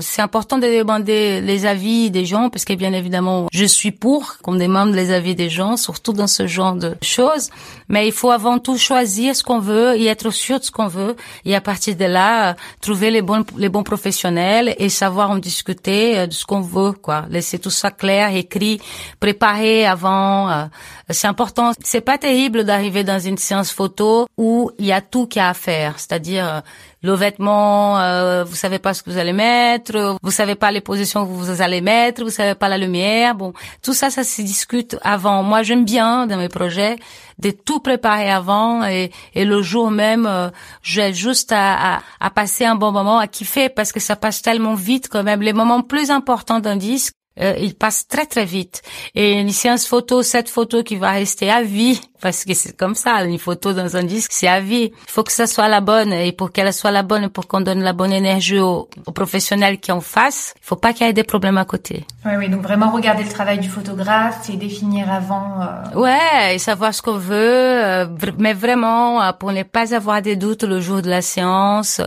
c'est 0.00 0.22
important 0.22 0.58
de 0.58 0.66
demander 0.66 1.40
les 1.40 1.66
avis 1.66 2.10
des 2.10 2.24
gens 2.24 2.50
parce 2.50 2.64
que 2.64 2.74
bien 2.74 2.92
évidemment, 2.92 3.46
je 3.52 3.64
suis 3.64 3.92
pour 3.92 4.38
qu'on 4.42 4.54
demande 4.54 4.94
les 4.94 5.12
avis 5.12 5.34
des 5.34 5.48
gens, 5.48 5.76
surtout 5.76 6.12
dans 6.12 6.26
ce 6.26 6.46
genre 6.46 6.74
de 6.74 6.96
choses. 7.02 7.50
Mais 7.88 8.06
il 8.06 8.12
faut 8.12 8.30
avant 8.30 8.58
tout 8.58 8.76
choisir 8.76 9.36
ce 9.36 9.42
qu'on 9.42 9.60
veut 9.60 9.96
et 9.96 10.06
être 10.06 10.30
sûr 10.30 10.58
de 10.58 10.64
ce 10.64 10.70
qu'on 10.70 10.88
veut. 10.88 11.16
Et 11.44 11.54
à 11.54 11.60
partir 11.60 11.96
de 11.96 12.04
là, 12.04 12.56
trouver 12.80 13.10
les 13.10 13.22
bons, 13.22 13.44
les 13.56 13.68
bons 13.68 13.82
professionnels 13.82 14.74
et 14.78 14.88
savoir 14.88 15.30
en 15.30 15.38
discuter 15.38 16.18
euh, 16.18 16.26
de 16.26 16.32
ce 16.32 16.44
qu'on 16.44 16.60
veut, 16.60 16.92
quoi. 16.92 17.26
Laisser 17.30 17.58
tout 17.58 17.70
ça 17.70 17.90
clair, 17.90 18.34
écrit, 18.34 18.80
préparé 19.20 19.86
avant, 19.86 20.50
euh, 20.50 20.64
c'est 21.10 21.26
important. 21.26 21.72
C'est 21.82 22.00
pas 22.00 22.18
terrible 22.18 22.64
d'arriver 22.64 23.04
dans 23.04 23.18
une 23.18 23.38
séance 23.38 23.70
photo 23.70 24.26
où 24.36 24.70
il 24.78 24.86
y 24.86 24.92
a 24.92 25.00
tout 25.12 25.26
qui 25.26 25.38
a 25.38 25.50
à 25.50 25.54
faire, 25.54 25.98
c'est-à-dire 25.98 26.48
euh, 26.48 26.60
le 27.02 27.12
vêtement, 27.12 28.00
euh, 28.00 28.44
vous 28.44 28.56
savez 28.56 28.78
pas 28.78 28.94
ce 28.94 29.02
que 29.02 29.10
vous 29.10 29.18
allez 29.18 29.34
mettre, 29.34 30.16
vous 30.22 30.30
savez 30.30 30.54
pas 30.54 30.72
les 30.72 30.80
positions 30.80 31.26
que 31.26 31.30
vous 31.30 31.60
allez 31.60 31.82
mettre, 31.82 32.24
vous 32.24 32.30
savez 32.30 32.54
pas 32.54 32.68
la 32.68 32.78
lumière. 32.78 33.34
Bon, 33.34 33.52
tout 33.82 33.92
ça, 33.92 34.08
ça 34.10 34.24
se 34.24 34.40
discute 34.42 34.96
avant. 35.02 35.42
Moi, 35.42 35.62
j'aime 35.62 35.84
bien 35.84 36.26
dans 36.26 36.38
mes 36.38 36.48
projets 36.48 36.96
de 37.38 37.50
tout 37.50 37.80
préparer 37.80 38.30
avant 38.30 38.84
et, 38.84 39.10
et 39.34 39.44
le 39.44 39.60
jour 39.62 39.90
même, 39.90 40.26
euh, 40.26 40.48
j'ai 40.82 41.12
juste 41.12 41.52
à, 41.52 41.96
à, 41.96 42.02
à, 42.20 42.30
passer 42.30 42.64
un 42.64 42.76
bon 42.76 42.90
moment, 42.90 43.18
à 43.18 43.26
kiffer 43.26 43.68
parce 43.68 43.92
que 43.92 44.00
ça 44.00 44.16
passe 44.16 44.40
tellement 44.40 44.74
vite 44.74 45.08
quand 45.10 45.22
même. 45.22 45.42
Les 45.42 45.52
moments 45.52 45.82
plus 45.82 46.10
importants 46.10 46.60
d'un 46.60 46.76
disque, 46.76 47.14
euh, 47.40 47.54
il 47.58 47.74
passe 47.74 48.06
très 48.06 48.26
très 48.26 48.44
vite. 48.44 48.82
Et 49.14 49.32
une 49.32 49.50
séance 49.50 49.86
photo, 49.86 50.22
cette 50.22 50.48
photo 50.48 50.82
qui 50.82 50.96
va 50.96 51.10
rester 51.10 51.50
à 51.50 51.62
vie, 51.62 52.00
parce 52.22 52.44
que 52.44 52.54
c'est 52.54 52.76
comme 52.76 52.94
ça, 52.94 53.24
une 53.24 53.38
photo 53.38 53.72
dans 53.72 53.96
un 53.96 54.04
disque, 54.04 54.30
c'est 54.32 54.46
à 54.46 54.60
vie. 54.60 54.92
Il 54.92 55.10
faut 55.10 55.24
que 55.24 55.32
ça 55.32 55.48
soit 55.48 55.68
la 55.68 55.80
bonne, 55.80 56.12
et 56.12 56.30
pour 56.30 56.52
qu'elle 56.52 56.72
soit 56.72 56.92
la 56.92 57.02
bonne, 57.02 57.28
pour 57.28 57.48
qu'on 57.48 57.60
donne 57.60 57.82
la 57.82 57.92
bonne 57.92 58.12
énergie 58.12 58.60
aux, 58.60 58.88
professionnels 59.12 59.78
qui 59.80 59.90
en 59.90 60.00
fassent, 60.00 60.54
il 60.56 60.64
faut 60.64 60.76
pas 60.76 60.92
qu'il 60.92 61.06
y 61.06 61.10
ait 61.10 61.12
des 61.12 61.24
problèmes 61.24 61.58
à 61.58 61.64
côté. 61.64 62.06
Oui, 62.24 62.32
oui, 62.38 62.48
donc 62.48 62.62
vraiment 62.62 62.90
regarder 62.92 63.24
le 63.24 63.28
travail 63.28 63.58
du 63.58 63.68
photographe 63.68 64.48
et 64.48 64.56
définir 64.56 65.12
avant. 65.12 65.60
Euh... 65.60 66.00
Ouais, 66.00 66.54
et 66.54 66.58
savoir 66.58 66.94
ce 66.94 67.02
qu'on 67.02 67.18
veut, 67.18 67.34
euh, 67.36 68.06
mais 68.38 68.54
vraiment 68.54 69.20
euh, 69.20 69.32
pour 69.32 69.52
ne 69.52 69.64
pas 69.64 69.92
avoir 69.92 70.22
des 70.22 70.36
doutes 70.36 70.62
le 70.62 70.80
jour 70.80 71.02
de 71.02 71.10
la 71.10 71.22
séance, 71.22 72.00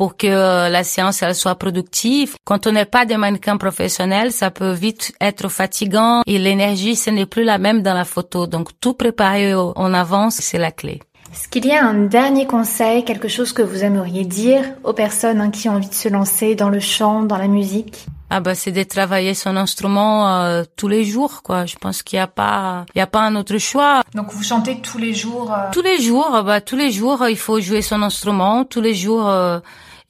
pour 0.00 0.16
que 0.16 0.70
la 0.70 0.82
séance 0.82 1.22
elle 1.22 1.34
soit 1.34 1.56
productive. 1.56 2.36
Quand 2.44 2.66
on 2.66 2.72
n'est 2.72 2.86
pas 2.86 3.04
des 3.04 3.18
mannequins 3.18 3.58
professionnels, 3.58 4.32
ça 4.32 4.50
peut 4.50 4.72
vite 4.72 5.12
être 5.20 5.48
fatigant 5.50 6.22
et 6.26 6.38
l'énergie 6.38 6.96
ce 6.96 7.10
n'est 7.10 7.26
plus 7.26 7.44
la 7.44 7.58
même 7.58 7.82
dans 7.82 7.92
la 7.92 8.06
photo. 8.06 8.46
Donc 8.46 8.70
tout 8.80 8.94
préparer 8.94 9.49
en 9.54 9.94
avance, 9.94 10.36
c'est 10.36 10.58
la 10.58 10.70
clé. 10.70 11.00
Est-ce 11.32 11.48
qu'il 11.48 11.64
y 11.64 11.72
a 11.72 11.84
un 11.84 11.94
dernier 11.94 12.46
conseil, 12.46 13.04
quelque 13.04 13.28
chose 13.28 13.52
que 13.52 13.62
vous 13.62 13.84
aimeriez 13.84 14.24
dire 14.24 14.64
aux 14.82 14.92
personnes 14.92 15.40
hein, 15.40 15.50
qui 15.50 15.68
ont 15.68 15.74
envie 15.74 15.88
de 15.88 15.94
se 15.94 16.08
lancer 16.08 16.56
dans 16.56 16.70
le 16.70 16.80
chant, 16.80 17.22
dans 17.22 17.36
la 17.36 17.46
musique? 17.46 18.06
Ah 18.32 18.38
bah 18.38 18.54
c'est 18.54 18.70
de 18.70 18.82
travailler 18.84 19.34
son 19.34 19.56
instrument 19.56 20.28
euh, 20.28 20.62
tous 20.76 20.86
les 20.86 21.04
jours 21.04 21.42
quoi. 21.42 21.66
Je 21.66 21.74
pense 21.76 22.04
qu'il 22.04 22.16
y 22.16 22.20
a 22.20 22.28
pas 22.28 22.86
il 22.94 22.98
y 22.98 23.02
a 23.02 23.08
pas 23.08 23.22
un 23.22 23.34
autre 23.34 23.58
choix. 23.58 24.02
Donc 24.14 24.32
vous 24.32 24.44
chantez 24.44 24.80
tous 24.80 24.98
les 24.98 25.14
jours 25.14 25.52
euh 25.52 25.70
Tous 25.72 25.82
les 25.82 26.00
jours 26.00 26.40
bah 26.44 26.60
tous 26.60 26.76
les 26.76 26.92
jours 26.92 27.26
il 27.28 27.36
faut 27.36 27.60
jouer 27.60 27.82
son 27.82 28.02
instrument, 28.02 28.64
tous 28.64 28.80
les 28.80 28.94
jours 28.94 29.28
euh, 29.28 29.58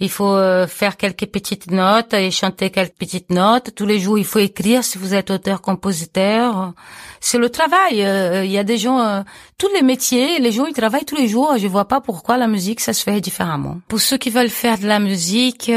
il 0.00 0.08
faut 0.08 0.34
euh, 0.34 0.66
faire 0.66 0.96
quelques 0.96 1.26
petites 1.26 1.70
notes 1.70 2.14
et 2.14 2.30
chanter 2.30 2.70
quelques 2.70 2.94
petites 2.94 3.30
notes. 3.30 3.74
Tous 3.74 3.84
les 3.84 4.00
jours, 4.00 4.18
il 4.18 4.24
faut 4.24 4.38
écrire 4.38 4.82
si 4.82 4.96
vous 4.96 5.14
êtes 5.14 5.30
auteur-compositeur. 5.30 6.72
C'est 7.20 7.36
le 7.36 7.50
travail. 7.50 8.02
Euh, 8.02 8.44
il 8.44 8.50
y 8.50 8.56
a 8.56 8.64
des 8.64 8.78
gens, 8.78 8.98
euh, 9.00 9.20
tous 9.58 9.68
les 9.74 9.82
métiers, 9.82 10.38
les 10.38 10.52
gens, 10.52 10.64
ils 10.64 10.72
travaillent 10.72 11.04
tous 11.04 11.16
les 11.16 11.28
jours. 11.28 11.54
Je 11.58 11.66
vois 11.66 11.86
pas 11.86 12.00
pourquoi 12.00 12.38
la 12.38 12.48
musique, 12.48 12.80
ça 12.80 12.94
se 12.94 13.02
fait 13.02 13.20
différemment. 13.20 13.80
Pour 13.88 14.00
ceux 14.00 14.16
qui 14.16 14.30
veulent 14.30 14.48
faire 14.48 14.78
de 14.78 14.86
la 14.86 15.00
musique, 15.00 15.70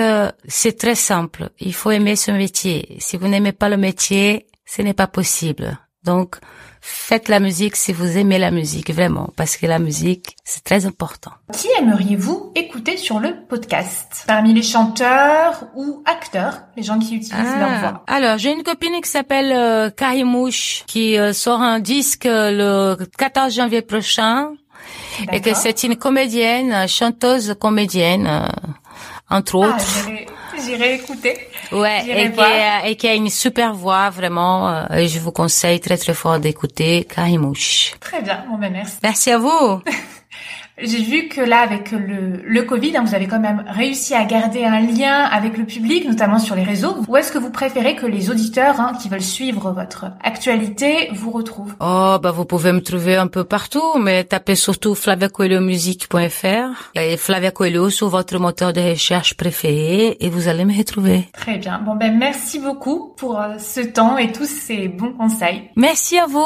c'est 0.47 0.77
très 0.77 0.95
simple. 0.95 1.49
Il 1.59 1.73
faut 1.73 1.91
aimer 1.91 2.15
ce 2.15 2.31
métier. 2.31 2.95
Si 2.99 3.17
vous 3.17 3.27
n'aimez 3.27 3.51
pas 3.51 3.67
le 3.67 3.77
métier, 3.77 4.47
ce 4.65 4.81
n'est 4.81 4.93
pas 4.93 5.07
possible. 5.07 5.77
Donc, 6.03 6.35
faites 6.81 7.29
la 7.29 7.39
musique 7.39 7.75
si 7.77 7.93
vous 7.93 8.17
aimez 8.17 8.37
la 8.37 8.51
musique, 8.51 8.91
vraiment, 8.93 9.29
parce 9.37 9.55
que 9.55 9.65
la 9.65 9.79
musique, 9.79 10.35
c'est 10.43 10.63
très 10.63 10.85
important. 10.85 11.31
Qui 11.53 11.67
aimeriez-vous 11.79 12.51
écouter 12.55 12.97
sur 12.97 13.19
le 13.19 13.45
podcast? 13.47 14.25
Parmi 14.27 14.53
les 14.53 14.63
chanteurs 14.63 15.63
ou 15.75 16.03
acteurs, 16.05 16.61
les 16.75 16.83
gens 16.83 16.99
qui 16.99 17.15
utilisent 17.15 17.31
leur 17.57 17.69
Ah, 17.71 17.79
voix 17.79 18.03
Alors, 18.07 18.37
j'ai 18.37 18.51
une 18.51 18.63
copine 18.63 18.99
qui 19.01 19.09
s'appelle 19.09 19.51
euh, 19.53 19.89
Karimouche, 19.89 20.83
qui 20.87 21.17
euh, 21.17 21.31
sort 21.31 21.61
un 21.61 21.79
disque 21.79 22.25
euh, 22.25 22.97
le 22.97 23.05
14 23.17 23.53
janvier 23.53 23.81
prochain, 23.81 24.51
et 25.31 25.39
que 25.39 25.53
c'est 25.53 25.83
une 25.83 25.95
comédienne, 25.95 26.85
chanteuse 26.89 27.55
comédienne, 27.59 28.27
euh, 28.27 28.45
entre 29.29 29.55
Ah, 29.63 29.69
autres. 29.69 30.09
j'irai 30.65 30.95
écouter. 30.95 31.47
Ouais, 31.71 32.03
et 32.07 32.31
qui, 32.31 32.39
a, 32.41 32.87
et 32.87 32.95
qui 32.95 33.07
a 33.07 33.13
une 33.13 33.29
super 33.29 33.73
voix, 33.73 34.09
vraiment. 34.09 34.69
euh, 34.69 35.07
je 35.07 35.19
vous 35.19 35.31
conseille 35.31 35.79
très 35.79 35.97
très 35.97 36.13
fort 36.13 36.39
d'écouter 36.39 37.05
Karimouche. 37.05 37.93
Très 37.99 38.21
bien, 38.21 38.43
bon 38.49 38.57
ben 38.57 38.71
merci. 38.71 38.97
Merci 39.03 39.31
à 39.31 39.37
vous. 39.37 39.81
J'ai 40.79 41.03
vu 41.03 41.27
que 41.27 41.39
là, 41.39 41.59
avec 41.59 41.91
le, 41.91 42.41
le 42.43 42.63
Covid, 42.63 42.97
hein, 42.97 43.03
vous 43.05 43.13
avez 43.13 43.27
quand 43.27 43.39
même 43.39 43.63
réussi 43.67 44.15
à 44.15 44.25
garder 44.25 44.65
un 44.65 44.79
lien 44.79 45.23
avec 45.23 45.55
le 45.55 45.65
public, 45.65 46.07
notamment 46.07 46.39
sur 46.39 46.55
les 46.55 46.63
réseaux. 46.63 46.95
Ou 47.07 47.17
est-ce 47.17 47.31
que 47.31 47.37
vous 47.37 47.51
préférez 47.51 47.95
que 47.95 48.07
les 48.07 48.31
auditeurs 48.31 48.79
hein, 48.79 48.93
qui 48.99 49.07
veulent 49.07 49.21
suivre 49.21 49.71
votre 49.71 50.05
actualité 50.23 51.09
vous 51.13 51.29
retrouvent? 51.29 51.75
Oh, 51.79 52.17
bah 52.21 52.31
vous 52.31 52.45
pouvez 52.45 52.71
me 52.71 52.81
trouver 52.81 53.15
un 53.15 53.27
peu 53.27 53.43
partout, 53.43 53.99
mais 53.99 54.23
tapez 54.23 54.55
surtout 54.55 54.95
flaviacoelhomusique.fr 54.95 56.91
et 56.95 57.17
Flavia 57.17 57.51
Coelho 57.51 57.91
sur 57.91 58.09
votre 58.09 58.39
moteur 58.39 58.73
de 58.73 58.81
recherche 58.81 59.35
préféré 59.35 60.17
et 60.19 60.29
vous 60.29 60.47
allez 60.47 60.65
me 60.65 60.75
retrouver. 60.75 61.29
Très 61.33 61.59
bien. 61.59 61.79
Bon 61.85 61.95
ben 61.95 62.17
merci 62.17 62.57
beaucoup 62.57 63.13
pour 63.15 63.39
euh, 63.39 63.59
ce 63.59 63.81
temps 63.81 64.17
et 64.17 64.31
tous 64.31 64.49
ces 64.49 64.87
bons 64.87 65.13
conseils. 65.13 65.69
Merci 65.75 66.17
à 66.17 66.25
vous. 66.25 66.43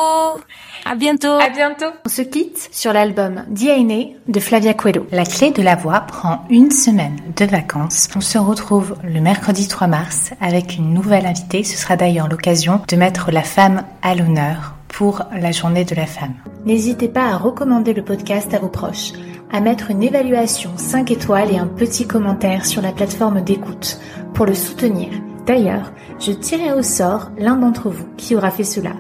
À 0.90 0.96
bientôt. 0.96 1.34
À 1.34 1.50
bientôt. 1.50 1.88
On 2.06 2.10
se 2.10 2.22
quitte 2.22 2.70
sur 2.72 2.94
l'album 2.94 3.44
DNA 3.50 4.16
de 4.30 4.40
Flavia 4.40 4.74
Coelho. 4.74 5.06
La 5.12 5.26
clé 5.26 5.52
de 5.52 5.62
la 5.62 5.76
voix 5.76 6.00
prend 6.00 6.46
une 6.50 6.72
semaine 6.72 7.18
de 7.36 7.44
vacances. 7.44 8.08
On 8.16 8.22
se 8.22 8.38
retrouve 8.38 8.96
le 9.04 9.20
mercredi 9.20 9.68
3 9.68 9.88
mars 9.88 10.32
avec 10.40 10.78
une 10.78 10.94
nouvelle 10.94 11.26
invitée. 11.26 11.66
Ce 11.66 11.76
sera 11.76 11.98
d'ailleurs 11.98 12.30
l'occasion 12.30 12.80
de 12.88 12.96
mettre 12.96 13.32
la 13.32 13.44
femme 13.44 13.84
à 14.02 14.16
l'honneur 14.16 14.76
pour 14.88 15.24
la 15.38 15.52
journée 15.52 15.84
de 15.84 15.94
la 15.94 16.06
femme. 16.06 16.36
N'hésitez 16.66 17.10
pas 17.10 17.26
à 17.26 17.36
recommander 17.36 17.94
le 17.94 18.06
podcast 18.06 18.54
à 18.54 18.60
vos 18.60 18.70
proches, 18.70 19.12
à 19.52 19.60
mettre 19.60 19.92
une 19.92 20.04
évaluation 20.04 20.72
5 20.78 21.12
étoiles 21.12 21.52
et 21.52 21.58
un 21.58 21.68
petit 21.68 22.08
commentaire 22.08 22.66
sur 22.66 22.82
la 22.82 22.94
plateforme 22.94 23.42
d'écoute 23.42 24.00
pour 24.34 24.46
le 24.46 24.54
soutenir. 24.54 25.10
D'ailleurs, 25.46 25.92
je 26.20 26.32
tirerai 26.32 26.72
au 26.74 26.82
sort 26.82 27.32
l'un 27.38 27.58
d'entre 27.58 27.90
vous 27.90 28.08
qui 28.16 28.36
aura 28.36 28.52
fait 28.52 28.64
cela. 28.64 28.92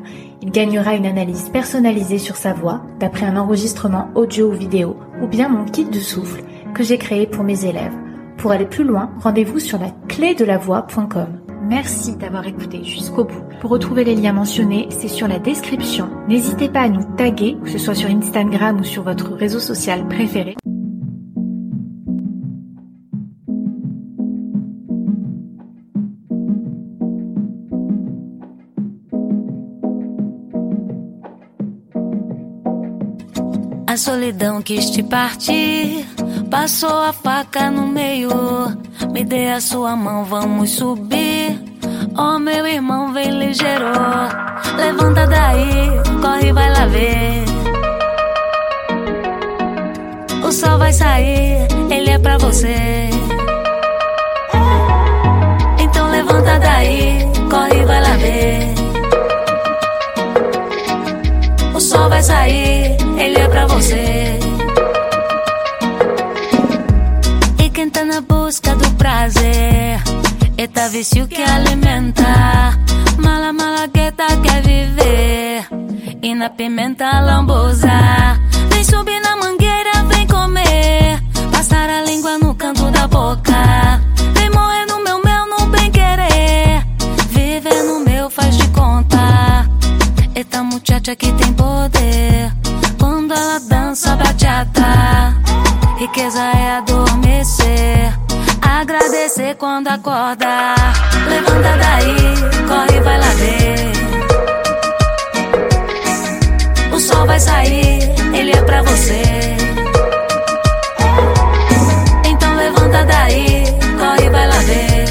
Il 0.42 0.52
gagnera 0.52 0.96
une 0.96 1.06
analyse 1.06 1.50
personnalisée 1.50 2.20
sur 2.20 2.36
sa 2.36 2.54
voix 2.54 2.82
d'après 3.00 3.26
un 3.26 3.38
enregistrement 3.38 4.10
audio 4.16 4.50
ou 4.50 4.54
vidéo 4.54 4.98
ou 5.22 5.28
bien 5.28 5.50
mon 5.50 5.66
kit 5.66 5.86
de 5.86 6.00
souffle 6.00 6.44
que 6.74 6.84
j'ai 6.84 6.98
créé 6.98 7.26
pour 7.26 7.44
mes 7.44 7.66
élèves. 7.66 7.94
Pour 8.38 8.52
aller 8.52 8.66
plus 8.66 8.84
loin, 8.84 9.10
rendez-vous 9.20 9.60
sur 9.60 9.80
la 9.80 9.90
clé 10.08 10.36
de. 10.36 10.46
Merci 11.64 12.16
d'avoir 12.16 12.48
écouté 12.48 12.84
jusqu'au 12.84 13.24
bout. 13.24 13.44
Pour 13.62 13.72
retrouver 13.72 14.04
les 14.04 14.16
liens 14.16 14.34
mentionnés, 14.34 14.88
c'est 14.92 15.08
sur 15.08 15.28
la 15.28 15.40
description. 15.40 16.10
N'hésitez 16.28 16.70
pas 16.70 16.82
à 16.82 16.90
nous 16.90 17.04
taguer, 17.18 17.58
que 17.64 17.70
ce 17.70 17.80
soit 17.80 17.96
sur 17.96 18.10
Instagram 18.10 18.80
ou 18.80 18.84
sur 18.84 19.04
votre 19.04 19.34
réseau 19.34 19.60
social 19.60 20.08
préféré. 20.08 20.56
A 33.98 34.00
solidão 34.00 34.62
quis 34.62 34.92
te 34.92 35.02
partir. 35.02 36.06
Passou 36.52 37.02
a 37.02 37.12
faca 37.12 37.72
no 37.72 37.88
meio. 37.88 38.30
Me 39.12 39.26
dê 39.26 39.50
a 39.50 39.60
sua 39.60 39.96
mão, 39.96 40.24
vamos 40.24 40.70
subir. 40.70 41.60
Oh, 42.16 42.38
meu 42.38 42.68
irmão, 42.68 43.12
vem 43.12 43.32
ligeiro. 43.32 43.86
Levanta 44.76 45.26
daí, 45.26 45.90
corre, 46.22 46.54
vai 46.54 46.70
lá 46.70 46.86
ver. 46.86 47.44
O 50.46 50.52
sol 50.52 50.78
vai 50.78 50.94
sair, 50.94 51.68
ele 51.90 52.12
é 52.12 52.20
pra 52.20 52.38
você. 52.38 53.10
Então 55.80 56.08
levanta 56.12 56.60
daí, 56.60 57.18
corre, 57.50 57.84
vai 57.84 58.02
lá 58.02 58.07
sol 61.98 62.10
vai 62.10 62.22
sair, 62.22 62.98
ele 63.18 63.40
é 63.40 63.48
pra 63.48 63.66
você. 63.66 64.40
E 67.64 67.70
quem 67.70 67.90
tá 67.90 68.04
na 68.06 68.22
busca 68.22 68.76
do 68.76 68.90
prazer, 68.92 70.00
eita 70.58 70.90
vício 70.90 71.28
que 71.28 71.42
alimenta. 71.42 72.32
Mala 73.18 73.52
malagueta 73.52 74.26
quer 74.44 74.62
viver. 74.62 75.68
E 76.22 76.36
na 76.36 76.50
pimenta 76.50 77.20
lambosa. 77.20 77.98
Vem 78.72 78.84
subir 78.84 79.20
na 79.22 79.36
mangueira, 79.38 79.94
vem 80.12 80.28
comer. 80.28 81.20
Passar 81.52 81.90
a 81.90 82.02
língua 82.04 82.38
no 82.38 82.54
canto 82.54 82.92
da 82.92 83.08
boca. 83.08 84.07
Muchacha 91.08 91.16
que 91.16 91.32
tem 91.32 91.54
poder. 91.54 92.52
Quando 93.00 93.34
ela 93.34 93.60
dança 93.62 94.14
bachata, 94.18 95.34
riqueza 95.98 96.42
é 96.42 96.78
adormecer. 96.80 98.14
Agradecer 98.62 99.56
quando 99.56 99.88
acorda. 99.88 100.76
Levanta 101.30 101.78
daí, 101.78 102.36
corre, 102.68 103.00
vai 103.00 103.20
lá 103.20 103.34
ver. 103.36 103.92
O 106.94 107.00
sol 107.00 107.26
vai 107.26 107.40
sair, 107.40 108.00
ele 108.34 108.52
é 108.52 108.62
pra 108.64 108.82
você. 108.82 109.24
Então 112.26 112.54
levanta 112.54 113.06
daí, 113.06 113.64
corre, 113.98 114.30
vai 114.30 114.46
lá 114.46 114.60
ver. 114.60 115.06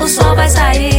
O 0.00 0.06
sol 0.08 0.36
vai 0.36 0.48
sair, 0.48 0.95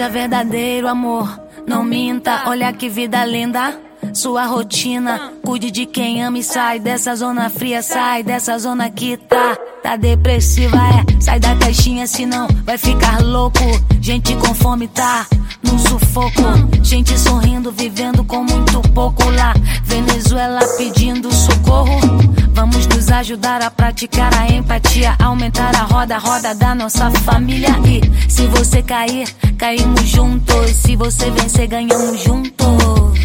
Seja 0.00 0.08
verdadeiro 0.08 0.88
amor, 0.88 1.28
não 1.66 1.84
minta, 1.84 2.44
olha 2.46 2.72
que 2.72 2.88
vida 2.88 3.22
linda. 3.22 3.78
Sua 4.14 4.46
rotina, 4.46 5.34
cuide 5.44 5.70
de 5.70 5.84
quem 5.84 6.24
ama 6.24 6.38
e 6.38 6.42
sai 6.42 6.80
dessa 6.80 7.14
zona 7.14 7.50
fria, 7.50 7.82
sai 7.82 8.22
dessa 8.22 8.58
zona 8.58 8.88
que 8.88 9.18
tá, 9.18 9.58
tá 9.82 9.96
depressiva, 9.96 10.74
é. 10.78 11.20
Sai 11.20 11.38
da 11.38 11.54
caixinha, 11.54 12.06
senão 12.06 12.48
vai 12.64 12.78
ficar 12.78 13.22
louco. 13.22 13.60
Gente 14.00 14.34
com 14.36 14.54
fome 14.54 14.88
tá 14.88 15.26
num 15.62 15.78
sufoco. 15.78 16.42
Gente 16.82 17.18
sorrindo, 17.18 17.70
vivendo 17.70 18.24
com 18.24 18.42
muito 18.42 18.80
pouco 18.94 19.28
lá. 19.28 19.52
Venezuela 19.84 20.60
pedindo 20.78 21.30
socorro. 21.30 22.29
Vamos 22.60 22.86
nos 22.88 23.10
ajudar 23.10 23.62
a 23.62 23.70
praticar 23.70 24.30
a 24.34 24.46
empatia, 24.46 25.16
aumentar 25.18 25.74
a 25.74 25.84
roda, 25.84 26.18
roda 26.18 26.54
da 26.54 26.74
nossa 26.74 27.10
família. 27.10 27.70
E 27.86 28.30
se 28.30 28.46
você 28.48 28.82
cair, 28.82 29.26
caímos 29.56 30.02
juntos. 30.02 30.70
Se 30.76 30.94
você 30.94 31.30
vencer, 31.30 31.68
ganhamos 31.68 32.22
juntos. 32.22 33.18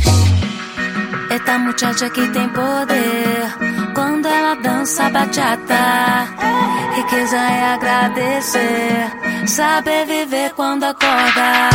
Eita 1.29 1.59
muchacha 1.59 2.09
que 2.11 2.25
tem 2.29 2.47
poder. 2.47 3.93
Quando 3.93 4.25
ela 4.25 4.55
dança 4.55 5.09
bachata, 5.09 6.29
riqueza 6.95 7.35
é 7.35 7.73
agradecer. 7.73 9.11
Saber 9.47 10.05
viver 10.05 10.51
quando 10.51 10.85
acorda. 10.85 11.71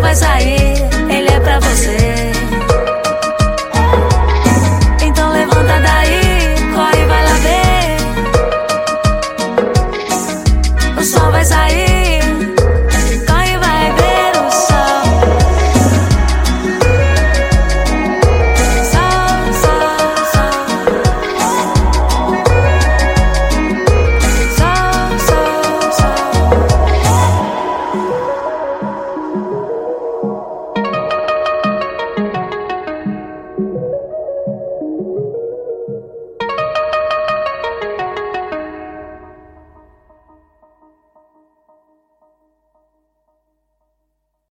vai 0.00 0.14
sair, 0.14 0.74
ele 1.10 1.28
é 1.28 1.40
pra 1.40 1.60
você. 1.60 2.25